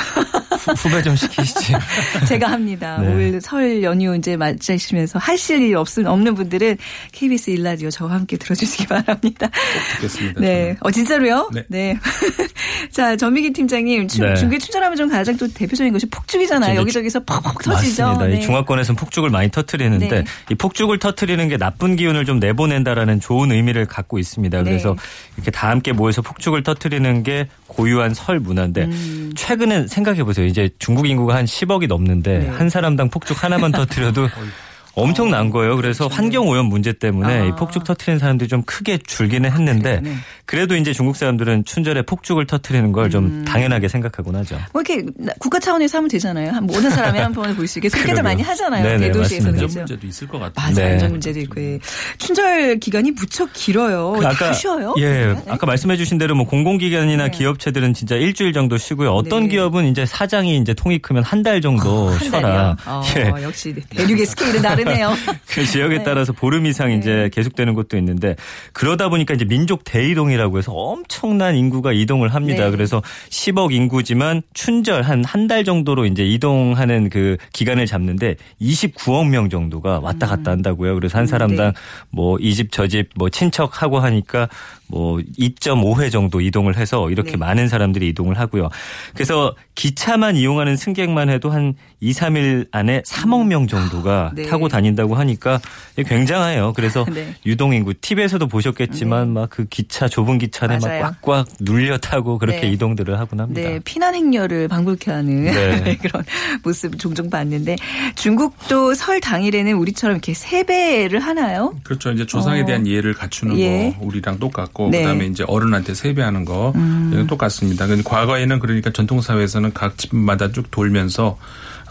후- 0.65 0.73
후배 0.73 1.03
좀 1.03 1.17
시키시지. 1.17 1.73
제가 2.29 2.51
합니다. 2.51 2.99
네. 2.99 3.31
올설 3.33 3.83
연휴 3.83 4.15
이제 4.17 4.37
맞으시면서 4.37 5.19
하실 5.19 5.63
일 5.63 5.77
없, 5.77 5.87
없는 5.99 6.35
분들은 6.35 6.77
KBS 7.13 7.51
일라디오 7.51 7.91
저와 7.91 8.13
함께 8.13 8.37
들어주시기 8.37 8.87
바랍니다. 8.87 9.49
듣겠습니다. 9.97 10.41
네. 10.41 10.77
어, 10.81 10.91
진짜로요? 10.91 11.51
네. 11.69 11.97
자, 12.93 13.17
전미기 13.17 13.53
팀장님, 13.53 14.09
중, 14.09 14.27
네. 14.27 14.35
중계 14.35 14.59
춘절하면 14.59 14.97
좀 14.97 15.09
가장 15.09 15.37
또 15.37 15.47
대표적인 15.49 15.93
것이 15.93 16.07
폭죽이잖아요. 16.07 16.79
여기저기서 16.81 17.21
퍽퍽 17.25 17.63
터지죠. 17.63 18.03
맞습니다. 18.07 18.27
네. 18.27 18.39
이 18.39 18.43
중화권에서는 18.43 18.97
폭죽을 18.97 19.31
많이 19.31 19.51
터트리는데 19.51 20.09
네. 20.09 20.25
이 20.51 20.55
폭죽을 20.55 20.99
터트리는 20.99 21.49
게 21.49 21.57
나쁜 21.57 21.97
기운을 21.97 22.25
좀 22.25 22.39
내보낸다라는 22.41 23.21
좋은 23.21 23.53
의미를 23.53 23.87
갖고 23.87 24.19
있습니다. 24.19 24.59
네. 24.59 24.65
그래서 24.65 24.97
이렇게 25.37 25.51
다 25.51 25.71
함께 25.71 25.93
모여서 25.93 26.23
폭죽을 26.23 26.63
터트리는 26.63 27.23
게 27.23 27.49
고유한 27.71 28.15
설 28.15 28.41
문화인데 28.41 28.85
음. 28.85 29.33
최근엔 29.37 29.87
생각해 29.87 30.25
보세요. 30.25 30.47
이제 30.47 30.69
중국 30.79 31.07
인구가 31.07 31.37
한 31.37 31.45
10억이 31.45 31.87
넘는데 31.87 32.39
네. 32.39 32.49
한 32.49 32.69
사람당 32.69 33.11
폭죽 33.11 33.43
하나만 33.43 33.71
터트려도 33.73 34.29
엄청난 34.95 35.51
거예요. 35.51 35.77
그래서 35.77 36.07
환경 36.09 36.49
오염 36.49 36.67
문제 36.67 36.93
때문에 36.93 37.41
아. 37.41 37.45
이 37.47 37.51
폭죽 37.53 37.85
터트리는 37.85 38.19
사람들이 38.19 38.49
좀 38.49 38.63
크게 38.63 38.99
줄기는 39.07 39.51
했는데? 39.51 40.01
네. 40.03 40.15
그래도 40.47 40.75
이제 40.77 40.93
중국 40.93 41.17
사람들은 41.17 41.65
춘절에 41.65 42.03
폭죽을 42.03 42.47
터트리는 42.47 42.91
걸좀 42.93 43.25
음. 43.25 43.45
당연하게 43.45 43.87
생각하곤 43.89 44.35
하죠. 44.37 44.59
뭐 44.73 44.83
이렇게 44.83 45.07
나- 45.17 45.33
국가 45.39 45.59
차원에서 45.61 45.99
하면 45.99 46.09
되잖아요. 46.11 46.51
한 46.53 46.65
모든 46.67 46.91
사람이 46.91 47.19
한 47.19 47.33
번을 47.33 47.55
볼수 47.55 47.79
있게 47.79 47.89
그렇게들 47.89 48.15
그러게요. 48.15 48.23
많이 48.31 48.43
하잖아요. 48.43 48.83
네네, 48.83 49.07
대도시에서는. 49.09 49.53
안전 49.55 49.67
그죠. 49.69 49.79
문제도 49.81 50.07
있을 50.07 50.27
것 50.29 50.39
같아요. 50.41 50.67
맞아, 50.69 50.83
네. 50.83 50.93
안전 50.93 51.11
문제도 51.13 51.39
있고. 51.41 51.61
예. 51.61 51.79
춘절 52.19 52.79
기간이 52.81 53.13
무척 53.13 53.49
길어요. 53.53 54.13
그다 54.13 54.53
쉬어요? 54.53 54.95
예, 54.99 55.27
네. 55.27 55.37
아까 55.49 55.67
말씀해주신 55.67 56.19
대로 56.19 56.35
뭐 56.35 56.47
공공기관이나 56.47 57.25
네. 57.25 57.31
기업체들은 57.31 57.95
진짜 57.95 58.17
일주일 58.17 58.53
정도 58.53 58.77
쉬고요. 58.77 59.13
어떤 59.13 59.45
네. 59.45 59.51
기업은 59.51 59.87
이제 59.87 60.05
사장이 60.05 60.57
이제 60.59 60.75
통이 60.75 60.99
크면 60.99 61.23
한 61.25 61.41
달 61.41 61.63
정도 61.63 62.09
한 62.11 62.19
쉬어라. 62.19 62.77
달이요? 62.77 62.77
어, 62.85 63.03
예. 63.41 63.43
역시 63.45 63.75
대륙의 63.97 64.27
스케일은 64.27 64.61
다르 64.61 64.80
네요. 64.85 65.13
그 65.49 65.65
지역에 65.65 65.99
네. 65.99 66.05
따라서 66.05 66.33
보름 66.33 66.67
이상 66.67 66.93
이제 66.93 67.31
계속되는 67.33 67.75
곳도 67.75 67.97
있는데 67.99 68.37
그러다 68.73 69.09
보니까 69.09 69.35
이제 69.35 69.45
민족 69.45 69.85
대이동이라고 69.85 70.59
해서 70.59 70.73
엄청난 70.73 71.57
인구가 71.57 71.93
이동을 71.93 72.35
합니다. 72.35 72.65
네. 72.67 72.71
그래서 72.71 73.03
10억 73.31 73.73
인구지만 73.73 74.43
춘절 74.55 75.03
한 75.03 75.23
한 75.25 75.49
달 75.49 75.65
정도로 75.65 76.07
이제 76.07 76.25
이동하는 76.25 77.09
그 77.09 77.37
기간을 77.53 77.87
잡는데 77.87 78.37
29억 78.61 79.29
명 79.29 79.49
정도가 79.49 80.01
왔다 80.01 80.27
갔다 80.27 80.51
한다고요. 80.53 80.95
그래서 80.95 81.19
한 81.19 81.27
사람당 81.27 81.73
네. 81.73 81.81
뭐이 82.11 82.55
집 82.55 82.71
저 82.71 82.87
집 82.87 83.09
뭐 83.17 83.29
친척하고 83.31 83.99
하니까 84.01 84.49
뭐 84.91 85.19
2.5회 85.39 86.11
정도 86.11 86.41
이동을 86.41 86.77
해서 86.77 87.11
이렇게 87.11 87.33
네. 87.33 87.37
많은 87.37 87.69
사람들이 87.69 88.09
이동을 88.09 88.39
하고요. 88.39 88.69
그래서 89.15 89.55
기차만 89.75 90.37
이용하는 90.37 90.77
승객만 90.77 91.29
해도 91.29 91.51
한 91.51 91.75
2, 92.01 92.13
3일 92.13 92.69
안에 92.73 93.03
3억 93.03 93.47
명 93.47 93.67
정도가 93.67 94.33
네. 94.35 94.47
타고 94.47 94.69
다닌다고 94.69 95.17
하니까 95.17 95.61
굉장해요. 95.97 96.73
그래서 96.75 97.05
네. 97.13 97.35
유동 97.45 97.75
인구 97.75 97.93
TV에서도 97.95 98.47
보셨겠지만 98.47 99.33
막 99.33 99.51
그 99.51 99.65
기차 99.67 100.09
좁은 100.09 100.39
기차 100.39 100.67
안에. 100.67 101.01
막 101.01 101.21
꽉꽉 101.21 101.49
눌려 101.61 101.99
타고 101.99 102.39
그렇게 102.39 102.63
네. 102.63 102.71
이동들을 102.71 103.19
하곤 103.19 103.41
합니다. 103.41 103.61
네, 103.61 103.81
피난 103.85 104.15
행렬을 104.15 104.69
방불케 104.69 105.11
하는 105.11 105.45
네. 105.45 105.97
그런 106.01 106.25
모습 106.63 106.99
종종 106.99 107.29
봤는데 107.29 107.77
중국도 108.15 108.95
설 108.95 109.21
당일에는 109.21 109.75
우리처럼 109.75 110.17
이렇게 110.17 110.33
세배를 110.35 111.21
하나요? 111.21 111.75
그렇죠. 111.83 112.13
이제 112.13 112.25
조상에 112.25 112.63
어. 112.63 112.65
대한 112.65 112.87
이해를 112.87 113.13
갖추는 113.15 113.59
예. 113.59 113.97
거 113.99 114.07
우리랑 114.07 114.39
똑같고 114.39 114.80
네. 114.89 114.99
음. 114.99 115.03
그다음에 115.03 115.27
이제 115.27 115.45
어른한테 115.47 115.95
세배하는 115.95 116.45
거 116.45 116.73
이건 117.13 117.27
똑같습니다. 117.27 117.87
근데 117.87 118.03
과거에는 118.03 118.59
그러니까 118.61 118.91
전통 118.91 119.21
사회에서는 119.21 119.73
각 119.75 119.99
집마다 119.99 120.51
쭉 120.53 120.71
돌면서 120.71 121.37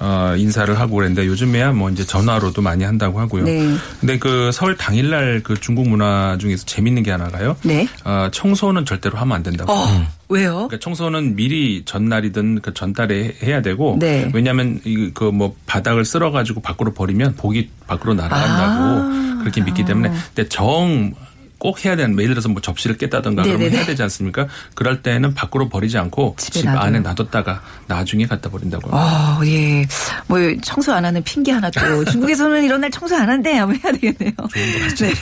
어 0.01 0.33
인사를 0.37 0.79
하고 0.79 0.95
그랬는데 0.95 1.27
요즘에야 1.27 1.73
뭐 1.73 1.89
이제 1.89 2.05
전화로도 2.05 2.61
많이 2.61 2.85
한다고 2.85 3.19
하고요. 3.19 3.43
네. 3.43 3.67
근데 3.99 4.17
그 4.17 4.49
설 4.53 4.77
당일날 4.77 5.41
그 5.43 5.59
중국 5.59 5.89
문화 5.89 6.37
중에서 6.39 6.65
재밌는 6.65 7.03
게 7.03 7.11
하나가요. 7.11 7.57
네. 7.63 7.85
어, 8.05 8.29
청소는 8.31 8.85
절대로 8.85 9.17
하면 9.17 9.35
안 9.35 9.43
된다고. 9.43 9.71
어, 9.73 10.07
왜요? 10.29 10.53
그러니까 10.53 10.79
청소는 10.79 11.35
미리 11.35 11.83
전날이든 11.85 12.61
그 12.61 12.73
전달에 12.73 13.35
해야 13.43 13.61
되고 13.61 13.97
네. 13.99 14.31
왜냐하면 14.33 14.79
그뭐 15.13 15.55
바닥을 15.65 16.05
쓸어 16.05 16.31
가지고 16.31 16.61
밖으로 16.61 16.93
버리면 16.93 17.35
복이 17.35 17.69
밖으로 17.87 18.13
날아간다고 18.13 18.83
아. 18.83 19.37
그렇게 19.41 19.61
믿기 19.61 19.83
때문에 19.85 20.11
근데 20.33 20.47
정 20.49 21.13
꼭 21.59 21.83
해야 21.85 21.95
되는 21.95 22.13
예를 22.19 22.29
들어서 22.35 22.47
뭐 22.49 22.61
접시를 22.61 22.97
깼다든가 22.97 23.43
그러면 23.43 23.59
네네네. 23.59 23.77
해야 23.77 23.85
되지 23.85 24.01
않습니까? 24.03 24.47
그럴 24.75 25.01
때는 25.01 25.33
밖으로 25.33 25.67
버리지 25.69 25.97
않고 25.97 26.35
집 26.37 26.65
놔둬요. 26.65 26.79
안에 26.79 26.99
놔뒀다가 26.99 27.61
나중에 27.87 28.25
갖다 28.25 28.49
버린다고 28.49 28.89
합니다. 28.89 29.39
어, 29.39 29.45
예. 29.45 29.85
뭐 30.27 30.39
청소 30.63 30.93
안 30.93 31.03
하는 31.05 31.21
핑계 31.23 31.51
하나 31.51 31.69
또 31.69 32.03
중국에서는 32.05 32.63
이런 32.63 32.81
날 32.81 32.89
청소 32.89 33.15
안 33.15 33.29
한대 33.29 33.57
하면 33.57 33.75
해야 33.83 33.91
되겠네요. 33.91 34.31
네. 34.53 35.13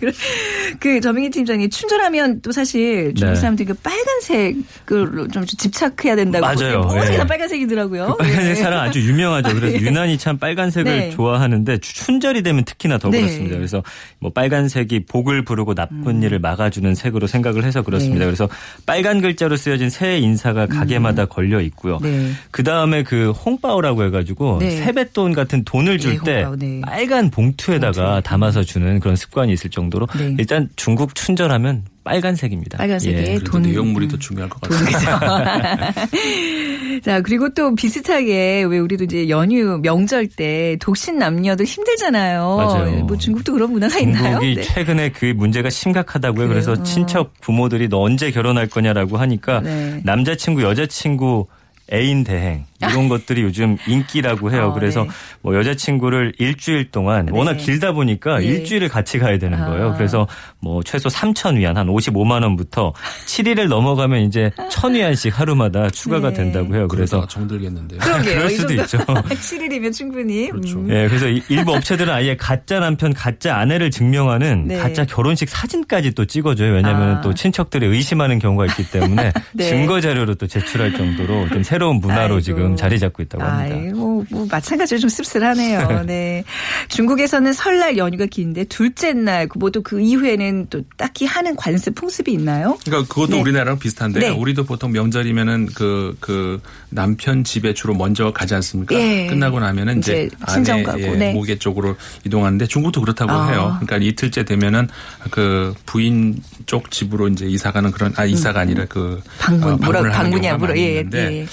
그 0.80 1.00
저민기 1.00 1.30
팀장이 1.30 1.68
춘절하면 1.68 2.40
또 2.42 2.52
사실 2.52 3.12
중국 3.14 3.34
네. 3.34 3.40
사람들이 3.40 3.66
그 3.68 3.74
빨간색으로 3.74 5.28
좀 5.28 5.44
집착해야 5.44 6.16
된다고 6.16 6.46
맞아요. 6.46 6.80
뭐가 6.80 7.12
예. 7.12 7.16
다 7.16 7.26
빨간색이더라고요. 7.26 8.16
빨간색 8.18 8.50
예. 8.50 8.54
사랑 8.54 8.80
아주 8.80 9.00
유명하죠. 9.00 9.54
그래서 9.54 9.78
유난히 9.82 10.18
참 10.18 10.38
빨간색을 10.38 10.84
네. 10.98 11.10
좋아하는데 11.10 11.78
추- 11.78 11.94
춘절이 12.06 12.42
되면 12.42 12.64
특히나 12.64 12.98
더 12.98 13.10
네. 13.10 13.20
그렇습니다. 13.20 13.56
그래서 13.56 13.82
뭐 14.18 14.32
빨간색이 14.32 15.04
복을 15.06 15.44
부르 15.44 15.57
고 15.64 15.74
나쁜 15.74 16.22
일을 16.22 16.38
막아주는 16.38 16.94
색으로 16.94 17.26
생각을 17.26 17.64
해서 17.64 17.82
그렇습니다. 17.82 18.18
음. 18.18 18.18
네. 18.20 18.24
그래서 18.26 18.48
빨간 18.86 19.20
글자로 19.20 19.56
쓰여진 19.56 19.90
새해 19.90 20.18
인사가 20.18 20.66
가게마다 20.66 21.26
걸려 21.26 21.60
있고요. 21.60 21.98
네. 22.02 22.30
그 22.50 22.62
다음에 22.62 23.02
그 23.02 23.30
홍바오라고 23.30 24.04
해가지고 24.04 24.58
네. 24.60 24.70
세뱃돈 24.70 25.32
같은 25.32 25.64
돈을 25.64 25.98
줄 25.98 26.14
예, 26.14 26.18
때 26.24 26.34
홍바오, 26.42 26.56
네. 26.56 26.80
빨간 26.82 27.30
봉투에다가 27.30 28.20
담아서 28.20 28.62
주는 28.62 29.00
그런 29.00 29.16
습관이 29.16 29.52
있을 29.52 29.70
정도로 29.70 30.06
네. 30.16 30.34
일단 30.38 30.68
중국 30.76 31.14
춘절하면 31.14 31.84
빨간색입니다. 32.08 32.78
빨간색에 32.78 33.34
예. 33.34 33.38
돈- 33.40 33.62
내용물이 33.62 34.08
더 34.08 34.16
중요할 34.18 34.48
것 34.48 34.60
같아요. 34.60 35.88
자, 37.02 37.20
그리고 37.20 37.48
또 37.54 37.74
비슷하게 37.74 38.64
왜 38.64 38.78
우리도 38.78 39.04
이제 39.04 39.28
연휴 39.28 39.78
명절 39.82 40.28
때 40.28 40.76
독신 40.80 41.18
남녀도 41.18 41.64
힘들잖아요. 41.64 42.56
맞아요. 42.56 43.04
뭐 43.04 43.16
중국도 43.16 43.52
그런 43.52 43.72
문화가 43.72 43.98
있나요? 43.98 44.40
중국이 44.40 44.54
네. 44.56 44.62
최근에 44.62 45.10
그 45.10 45.26
문제가 45.26 45.70
심각하다고요. 45.70 46.48
그래요? 46.48 46.48
그래서 46.48 46.82
친척 46.82 47.34
부모들이 47.40 47.88
너 47.88 48.00
언제 48.00 48.30
결혼할 48.30 48.66
거냐라고 48.68 49.16
하니까 49.18 49.60
네. 49.60 50.00
남자친구 50.04 50.62
여자친구 50.62 51.46
애인 51.92 52.24
대행 52.24 52.64
이런 52.80 53.08
것들이 53.08 53.42
요즘 53.42 53.76
인기라고 53.86 54.52
해요. 54.52 54.68
어, 54.68 54.72
그래서 54.72 55.02
네. 55.04 55.08
뭐 55.42 55.54
여자친구를 55.56 56.34
일주일 56.38 56.90
동안 56.90 57.28
워낙 57.30 57.54
길다 57.54 57.92
보니까 57.92 58.38
네. 58.38 58.44
일주일을 58.46 58.88
같이 58.88 59.18
가야 59.18 59.38
되는 59.38 59.58
거예요. 59.58 59.90
아. 59.90 59.96
그래서 59.96 60.26
뭐 60.60 60.82
최소 60.84 61.08
3천 61.08 61.56
위안 61.56 61.76
한 61.76 61.86
55만 61.88 62.42
원부터 62.42 62.92
7일을 63.26 63.66
넘어가면 63.68 64.22
이제 64.22 64.50
1천 64.56 64.94
위안씩 64.94 65.38
하루마다 65.38 65.90
추가가 65.90 66.28
네. 66.30 66.34
된다고 66.36 66.74
해요. 66.74 66.86
그래서 66.88 67.26
정들겠는데요. 67.26 67.98
그럴 68.00 68.50
이 68.50 68.54
수도 68.54 68.72
있죠. 68.74 68.98
7일이면 69.06 69.92
충분히. 69.92 70.48
그렇죠. 70.48 70.78
음. 70.78 70.88
예, 70.90 71.08
그래서 71.08 71.28
이- 71.28 71.42
일부 71.48 71.72
업체들은 71.74 72.12
아예 72.12 72.36
가짜 72.36 72.78
남편, 72.80 73.12
가짜 73.12 73.56
아내를 73.56 73.90
증명하는 73.90 74.68
네. 74.68 74.78
가짜 74.78 75.04
결혼식 75.04 75.48
사진까지 75.48 76.12
또 76.12 76.24
찍어줘요. 76.24 76.72
왜냐하면 76.74 77.16
아. 77.16 77.20
또 77.22 77.34
친척들이 77.34 77.86
의심하는 77.86 78.38
경우가 78.38 78.66
있기 78.66 78.90
때문에 78.90 79.32
네. 79.52 79.64
증거 79.68 80.00
자료로 80.00 80.36
또 80.36 80.46
제출할 80.46 80.92
정도로 80.92 81.48
좀 81.48 81.62
새로운 81.62 81.96
문화로 82.00 82.34
아이고. 82.34 82.40
지금 82.40 82.67
자리 82.76 82.98
잡고 82.98 83.22
있다고 83.22 83.44
합니다. 83.44 83.76
아이고, 83.76 84.24
뭐, 84.30 84.46
마찬가지로 84.50 85.00
좀 85.00 85.10
씁쓸하네요. 85.10 86.02
네. 86.06 86.44
중국에서는 86.88 87.52
설날 87.52 87.96
연휴가 87.96 88.26
긴데, 88.26 88.64
둘째 88.64 89.12
날, 89.12 89.48
그 89.48 89.58
뭐또 89.58 89.82
그 89.82 90.00
이후에는 90.00 90.66
또 90.70 90.82
딱히 90.96 91.26
하는 91.26 91.56
관습, 91.56 91.94
풍습이 91.94 92.32
있나요? 92.32 92.78
그러니까 92.84 93.08
그것도 93.12 93.36
네. 93.36 93.40
우리나라랑 93.40 93.78
비슷한데 93.78 94.20
네. 94.20 94.28
우리도 94.30 94.64
보통 94.64 94.92
명절이면은 94.92 95.68
그, 95.74 96.16
그 96.20 96.60
남편 96.90 97.44
집에 97.44 97.74
주로 97.74 97.94
먼저 97.94 98.32
가지 98.32 98.54
않습니까? 98.54 98.94
예. 98.94 99.26
끝나고 99.26 99.60
나면은 99.60 99.98
이제, 99.98 100.24
이제 100.24 100.36
친정 100.52 100.76
아내 100.76 100.82
가고, 100.84 101.00
예, 101.00 101.10
네. 101.10 101.32
모계 101.32 101.58
쪽으로 101.58 101.96
이동하는데 102.24 102.66
중국도 102.66 103.00
그렇다고 103.00 103.32
아. 103.32 103.50
해요. 103.50 103.76
그러니까 103.80 103.96
이틀째 104.08 104.44
되면은 104.44 104.88
그 105.30 105.74
부인 105.86 106.40
쪽 106.66 106.90
집으로 106.90 107.28
이제 107.28 107.46
이사 107.46 107.72
가는 107.72 107.90
그런 107.90 108.12
아 108.16 108.24
이사가 108.24 108.60
아니라 108.60 108.84
그 108.88 109.20
방문, 109.38 109.72
어, 109.72 109.76
뭐라, 109.76 110.00
방문을 110.00 110.14
하는 110.14 110.30
방문이야, 110.30 110.50
경우가 110.50 110.58
물어. 110.58 110.68
많이 110.74 110.82
예, 110.82 110.98
있는데 110.98 111.40
예. 111.40 111.46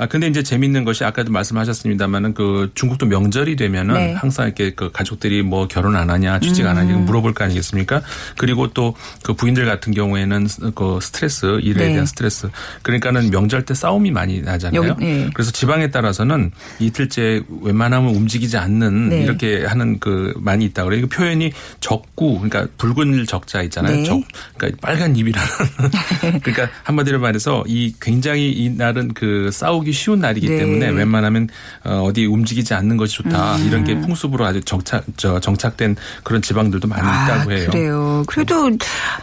아 0.00 0.06
근데 0.06 0.26
이제 0.26 0.42
재밌는 0.42 0.84
것이 0.84 1.04
아까도 1.04 1.30
말씀하셨습니다만은 1.30 2.34
그 2.34 2.70
중국도 2.74 3.06
명절이 3.06 3.56
되면은 3.56 3.94
네. 3.94 4.12
항상 4.14 4.46
이렇게 4.46 4.72
그 4.74 4.90
가족들이 4.90 5.42
뭐 5.42 5.68
결혼 5.68 5.94
안 5.94 6.08
하냐 6.08 6.40
취직 6.40 6.66
안 6.66 6.78
하냐 6.78 6.94
음. 6.96 7.04
물어볼 7.04 7.34
거 7.34 7.44
아니겠습니까? 7.44 8.02
그리고 8.36 8.72
또 8.72 8.94
그 9.22 9.34
부인들 9.34 9.64
같은 9.64 9.92
경우에는 9.92 10.46
그 10.74 10.98
스트레스 11.00 11.60
일에 11.60 11.86
네. 11.86 11.92
대한 11.92 12.06
스트레스 12.06 12.48
그러니까는 12.82 13.30
명절 13.30 13.64
때 13.64 13.74
싸움이 13.74 14.10
많이 14.10 14.40
나잖아요. 14.40 14.88
여기, 14.88 15.04
예. 15.04 15.30
그래서 15.34 15.50
지방에 15.50 15.90
따라서는 15.90 16.50
이틀째 16.78 17.42
웬만하면 17.62 18.14
움직이지 18.14 18.56
않는 18.56 19.08
네. 19.10 19.22
이렇게 19.22 19.64
하는 19.64 19.98
그 19.98 20.32
많이 20.38 20.64
있다 20.64 20.84
그래요. 20.84 21.02
이 21.04 21.06
표현이 21.06 21.52
적구 21.80 22.40
그러니까 22.40 22.66
붉은 22.78 23.26
적자 23.26 23.62
있잖아요. 23.62 23.96
네. 23.96 24.04
적 24.04 24.20
그러니까 24.56 24.80
빨간 24.80 25.14
입이라는 25.16 25.48
그러니까 26.42 26.70
한마디로 26.84 27.20
말해서 27.20 27.64
이 27.66 27.94
굉장히 28.00 28.50
이 28.50 28.70
날은 28.70 29.14
그 29.14 29.50
싸우기 29.52 29.89
쉬운 29.92 30.20
날이기 30.20 30.48
네. 30.48 30.58
때문에 30.58 30.88
웬만하면 30.90 31.48
어, 31.84 32.02
어디 32.04 32.26
움직이지 32.26 32.74
않는 32.74 32.96
것이 32.96 33.16
좋다 33.16 33.56
음. 33.56 33.66
이런 33.66 33.84
게 33.84 33.98
풍습으로 34.00 34.44
아주 34.44 34.60
정착 34.62 35.04
저 35.16 35.40
정착된 35.40 35.96
그런 36.22 36.42
지방들도 36.42 36.88
많이 36.88 37.02
있다고 37.02 37.52
해요. 37.52 37.66
아, 37.66 37.70
그래요. 37.70 38.24
그래도 38.26 38.70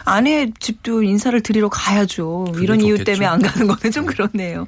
아내 0.04 0.50
집도 0.58 1.02
인사를 1.02 1.40
드리러 1.42 1.68
가야죠. 1.68 2.54
이런 2.60 2.80
이유 2.80 2.98
좋겠죠. 2.98 3.04
때문에 3.04 3.26
안 3.26 3.40
가는 3.40 3.66
거는 3.66 3.92
좀 3.92 4.06
그렇네요. 4.06 4.66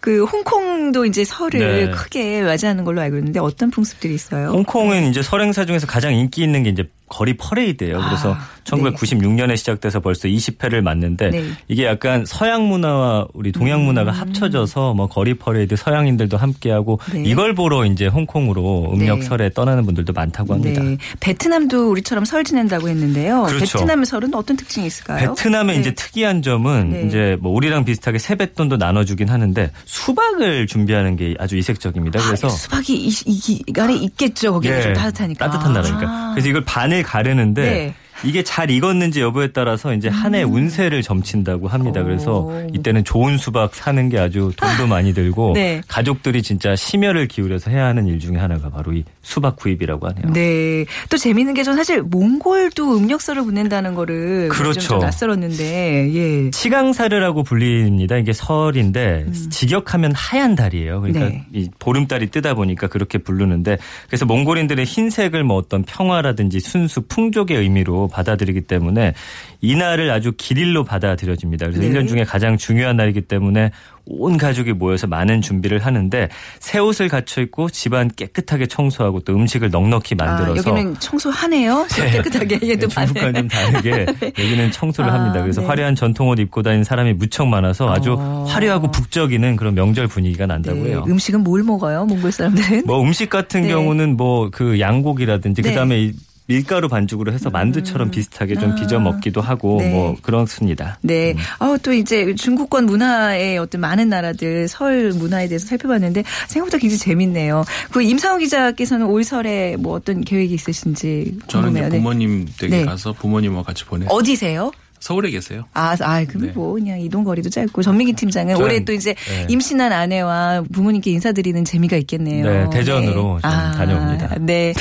그 0.00 0.24
홍콩도 0.24 1.06
이제 1.06 1.24
설을 1.24 1.86
네. 1.86 1.90
크게 1.90 2.42
맞이하는 2.42 2.84
걸로 2.84 3.00
알고 3.00 3.16
있는데 3.16 3.40
어떤 3.40 3.70
풍습들이 3.70 4.14
있어요? 4.14 4.48
홍콩은 4.48 5.08
이제 5.08 5.22
설 5.22 5.40
행사 5.40 5.64
중에서 5.64 5.86
가장 5.86 6.14
인기 6.14 6.42
있는 6.42 6.62
게 6.62 6.68
이제 6.68 6.90
거리 7.08 7.38
퍼레이드예요. 7.38 8.02
그래서 8.06 8.34
아, 8.34 8.46
1996년에 8.64 9.56
시작돼서 9.56 10.00
벌써 10.00 10.28
20회를 10.28 10.80
맞는데 10.80 11.30
네. 11.30 11.44
이게 11.68 11.84
약간 11.84 12.24
서양 12.26 12.68
문화와 12.68 13.28
우리 13.34 13.52
동양 13.52 13.84
문화가 13.84 14.10
합쳐져서 14.10 14.94
뭐 14.94 15.06
거리 15.06 15.34
퍼레이드 15.34 15.76
서양인들도 15.76 16.36
함께하고 16.36 16.98
네. 17.12 17.22
이걸 17.24 17.54
보러 17.54 17.84
이제 17.84 18.06
홍콩으로 18.06 18.90
음력 18.92 19.18
네. 19.20 19.24
설에 19.24 19.50
떠나는 19.50 19.84
분들도 19.84 20.12
많다고 20.12 20.54
합니다. 20.54 20.82
네. 20.82 20.96
베트남도 21.20 21.90
우리처럼 21.90 22.24
설 22.24 22.44
지낸다고 22.44 22.88
했는데요. 22.88 23.44
그렇죠. 23.44 23.78
베트남 23.78 24.04
설은 24.04 24.34
어떤 24.34 24.56
특징이 24.56 24.86
있을까요? 24.86 25.34
베트남의 25.34 25.76
네. 25.76 25.80
이제 25.80 25.94
특이한 25.94 26.42
점은 26.42 26.90
네. 26.90 27.02
이제 27.06 27.36
뭐 27.40 27.52
우리랑 27.52 27.84
비슷하게 27.84 28.18
세뱃돈도 28.18 28.76
나눠주긴 28.76 29.28
하는데 29.28 29.70
수박을 29.84 30.66
준비하는 30.66 31.16
게 31.16 31.34
아주 31.38 31.56
이색적입니다. 31.56 32.20
그래서 32.20 32.46
아, 32.48 32.50
수박이 32.50 32.94
이, 32.94 33.08
이, 33.26 33.40
이 33.66 33.72
안에 33.78 33.94
있겠죠. 33.96 34.52
거기는 34.54 34.78
예, 34.78 34.82
좀 34.82 34.92
따뜻하니까. 34.94 35.50
따뜻한 35.50 35.72
나라니까. 35.72 36.00
아. 36.08 36.30
그래서 36.32 36.48
이걸 36.48 36.64
반을 36.64 37.02
가르는데 37.02 37.62
네. 37.62 37.94
이게 38.24 38.42
잘 38.42 38.70
익었는지 38.70 39.20
여부에 39.20 39.48
따라서 39.52 39.92
이제 39.94 40.08
한 40.08 40.34
해 40.34 40.42
운세를 40.42 41.02
점친다고 41.02 41.68
합니다. 41.68 42.02
그래서 42.02 42.48
음. 42.48 42.66
오. 42.66 42.70
이때는 42.74 43.04
좋은 43.04 43.36
수박 43.38 43.74
사는 43.74 44.08
게 44.08 44.18
아주 44.18 44.50
돈도 44.56 44.86
많이 44.88 45.12
들고 45.14 45.52
네. 45.54 45.80
가족들이 45.86 46.42
진짜 46.42 46.74
심혈을 46.74 47.28
기울여서 47.28 47.70
해야 47.70 47.86
하는 47.86 48.06
일 48.06 48.18
중에 48.18 48.36
하나가 48.36 48.68
바로 48.70 48.92
이 48.92 49.04
수박 49.22 49.56
구입이라고 49.56 50.08
하네요. 50.08 50.32
네. 50.32 50.84
또 51.10 51.16
재밌는 51.16 51.54
게 51.54 51.64
전 51.64 51.76
사실 51.76 52.02
몽골도 52.02 52.96
음력설을 52.98 53.42
보낸다는 53.44 53.94
거를 53.94 54.48
그렇죠. 54.50 54.80
좀, 54.80 54.88
좀 54.88 54.98
낯설었는데 55.00 56.10
예. 56.14 56.50
치강사르라고 56.50 57.42
불립니다. 57.42 58.16
이게 58.16 58.32
설인데 58.32 59.26
직역하면 59.50 60.12
하얀 60.14 60.54
달이에요. 60.54 61.00
그러니까 61.00 61.26
음. 61.26 61.30
네. 61.30 61.46
이 61.60 61.68
보름달이 61.78 62.26
뜨다 62.30 62.54
보니까 62.54 62.88
그렇게 62.88 63.18
부르는데 63.18 63.78
그래서 64.08 64.26
몽골인들의 64.26 64.84
흰색을 64.84 65.42
뭐 65.44 65.56
어떤 65.56 65.84
평화라든지 65.84 66.60
순수 66.60 67.02
풍족의 67.02 67.56
의미로 67.58 68.08
받아들이기 68.14 68.62
때문에 68.62 69.12
이 69.60 69.74
날을 69.76 70.10
아주 70.10 70.32
길일로 70.36 70.84
받아들여집니다. 70.84 71.66
그래서 71.66 71.80
네. 71.80 71.88
일 71.88 71.94
1년 71.94 72.08
중에 72.08 72.24
가장 72.24 72.56
중요한 72.56 72.96
날이기 72.96 73.22
때문에 73.22 73.70
온 74.06 74.36
가족이 74.36 74.74
모여서 74.74 75.06
많은 75.06 75.40
준비를 75.40 75.78
하는데 75.78 76.28
새 76.60 76.78
옷을 76.78 77.08
갖춰 77.08 77.40
입고 77.40 77.70
집안 77.70 78.10
깨끗하게 78.14 78.66
청소하고 78.66 79.20
또 79.20 79.34
음식을 79.34 79.70
넉넉히 79.70 80.14
만들어서 80.14 80.52
아, 80.52 80.72
여기는 80.72 81.00
청소하네요. 81.00 81.86
깨끗하게 81.88 82.56
얘도 82.68 82.88
네, 82.88 82.94
중국과는 83.06 83.34
좀 83.34 83.48
다르게 83.48 84.06
여기는 84.38 84.70
청소를 84.72 85.10
아, 85.10 85.14
합니다. 85.14 85.40
그래서 85.40 85.62
네. 85.62 85.66
화려한 85.66 85.94
전통옷 85.94 86.38
입고 86.38 86.62
다니는 86.62 86.84
사람이 86.84 87.14
무척 87.14 87.46
많아서 87.46 87.90
아주 87.90 88.16
어. 88.18 88.44
화려하고 88.46 88.90
북적이는 88.90 89.56
그런 89.56 89.74
명절 89.74 90.06
분위기가 90.08 90.44
난다고 90.46 90.82
네, 90.82 90.90
해요. 90.90 91.04
음식은 91.08 91.40
뭘 91.42 91.62
먹어요? 91.62 92.04
몽골 92.04 92.30
사람들은? 92.30 92.82
뭐 92.84 93.02
음식 93.02 93.30
같은 93.30 93.62
네. 93.62 93.68
경우는 93.68 94.16
뭐 94.18 94.44
그 94.54 94.78
양고기라든지 94.78 95.62
네. 95.62 95.70
그다음에 95.70 96.00
이 96.02 96.12
밀가루 96.46 96.88
반죽으로 96.88 97.32
해서 97.32 97.48
만두처럼 97.50 98.10
비슷하게 98.10 98.56
좀 98.56 98.74
빚어 98.74 99.00
먹기도 99.00 99.40
하고 99.40 99.78
네. 99.80 99.90
뭐 99.90 100.16
그렇습니다. 100.20 100.98
네. 101.00 101.34
어, 101.58 101.76
또 101.82 101.92
이제 101.92 102.34
중국권 102.34 102.84
문화의 102.86 103.56
어떤 103.58 103.80
많은 103.80 104.08
나라들 104.08 104.68
설 104.68 105.12
문화에 105.12 105.48
대해서 105.48 105.66
살펴봤는데 105.66 106.22
생각보다 106.48 106.78
굉장히 106.78 106.98
재밌네요. 106.98 107.64
그 107.90 108.02
임상호 108.02 108.38
기자께서는 108.38 109.06
올 109.06 109.24
설에 109.24 109.76
뭐 109.76 109.94
어떤 109.94 110.20
계획이 110.20 110.52
있으신지 110.54 111.38
저는 111.46 111.68
궁금해요. 111.68 111.86
이제 111.88 111.96
네. 111.96 111.98
부모님 111.98 112.46
댁에 112.58 112.76
네. 112.78 112.84
가서 112.84 113.12
부모님과 113.12 113.62
같이 113.62 113.84
보내. 113.84 114.06
어디세요? 114.08 114.70
서울에 115.04 115.30
계세요. 115.30 115.66
아, 115.74 115.94
아, 116.00 116.24
그럼 116.24 116.46
네. 116.46 116.52
뭐 116.52 116.72
그냥 116.72 116.98
이동 116.98 117.24
거리도 117.24 117.50
짧고 117.50 117.82
전민기 117.82 118.14
팀장은 118.14 118.56
올해 118.56 118.82
또 118.86 118.92
이제 118.94 119.14
네. 119.28 119.46
임신한 119.50 119.92
아내와 119.92 120.64
부모님께 120.72 121.10
인사드리는 121.10 121.62
재미가 121.62 121.98
있겠네요. 121.98 122.44
네, 122.46 122.70
대전으로 122.70 123.38
좀 123.42 123.50
다녀옵니다. 123.50 124.38
네. 124.40 124.72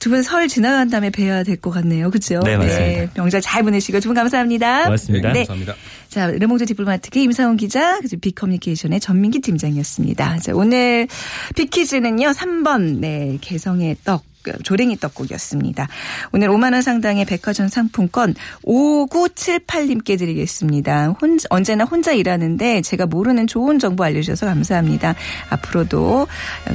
두 0.00 0.10
분 0.10 0.22
설 0.22 0.48
지나간 0.48 0.90
다음에 0.90 1.08
뵈야 1.08 1.44
될 1.44 1.56
것 1.56 1.70
같네요. 1.70 2.10
그렇죠? 2.10 2.40
네, 2.40 2.58
맞습니다. 2.58 3.12
명절 3.14 3.40
잘 3.40 3.62
보내시고 3.62 4.00
두 4.00 4.08
분 4.08 4.14
감사합니다. 4.16 4.84
고맙습니다. 4.84 5.32
네. 5.32 5.44
감사합니다. 5.46 5.74
자, 6.10 6.26
르몽드 6.26 6.66
디플로마틱의 6.66 7.24
임상훈 7.24 7.56
기자, 7.56 7.98
그리고 8.00 8.18
빅커뮤니케이션의 8.20 9.00
전민기 9.00 9.40
팀장이었습니다. 9.40 10.40
자, 10.40 10.52
오늘 10.54 11.08
빅퀴즈는요, 11.56 12.32
3번, 12.32 12.98
네, 12.98 13.38
개성의 13.40 13.96
떡. 14.04 14.22
조랭이 14.62 14.96
떡국이었습니다. 14.98 15.88
오늘 16.32 16.48
5만 16.48 16.72
원 16.72 16.82
상당의 16.82 17.24
백화점 17.24 17.68
상품권 17.68 18.34
5978님께 18.64 20.18
드리겠습니다. 20.18 21.08
혼자, 21.20 21.46
언제나 21.50 21.84
혼자 21.84 22.12
일하는데 22.12 22.82
제가 22.82 23.06
모르는 23.06 23.46
좋은 23.46 23.78
정보 23.78 24.04
알려주셔서 24.04 24.46
감사합니다. 24.46 25.14
앞으로도 25.50 26.26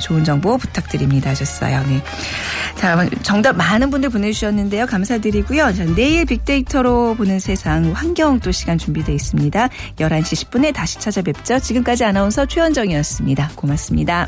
좋은 0.01 0.23
정보 0.23 0.57
부탁드립니다 0.57 1.29
하셨어요. 1.29 1.85
네. 1.87 2.01
자, 2.75 3.07
정답 3.23 3.55
많은 3.55 3.89
분들 3.89 4.09
보내주셨는데요. 4.09 4.85
감사드리고요. 4.85 5.73
자, 5.73 5.85
내일 5.95 6.25
빅데이터로 6.25 7.15
보는 7.15 7.39
세상 7.39 7.91
환경 7.93 8.39
또 8.39 8.51
시간 8.51 8.77
준비되어 8.77 9.13
있습니다. 9.13 9.69
11시 9.97 10.49
10분에 10.49 10.73
다시 10.73 10.99
찾아뵙죠. 10.99 11.59
지금까지 11.59 12.05
아나운서 12.05 12.45
최현정이었습니다. 12.45 13.51
고맙습니다. 13.55 14.27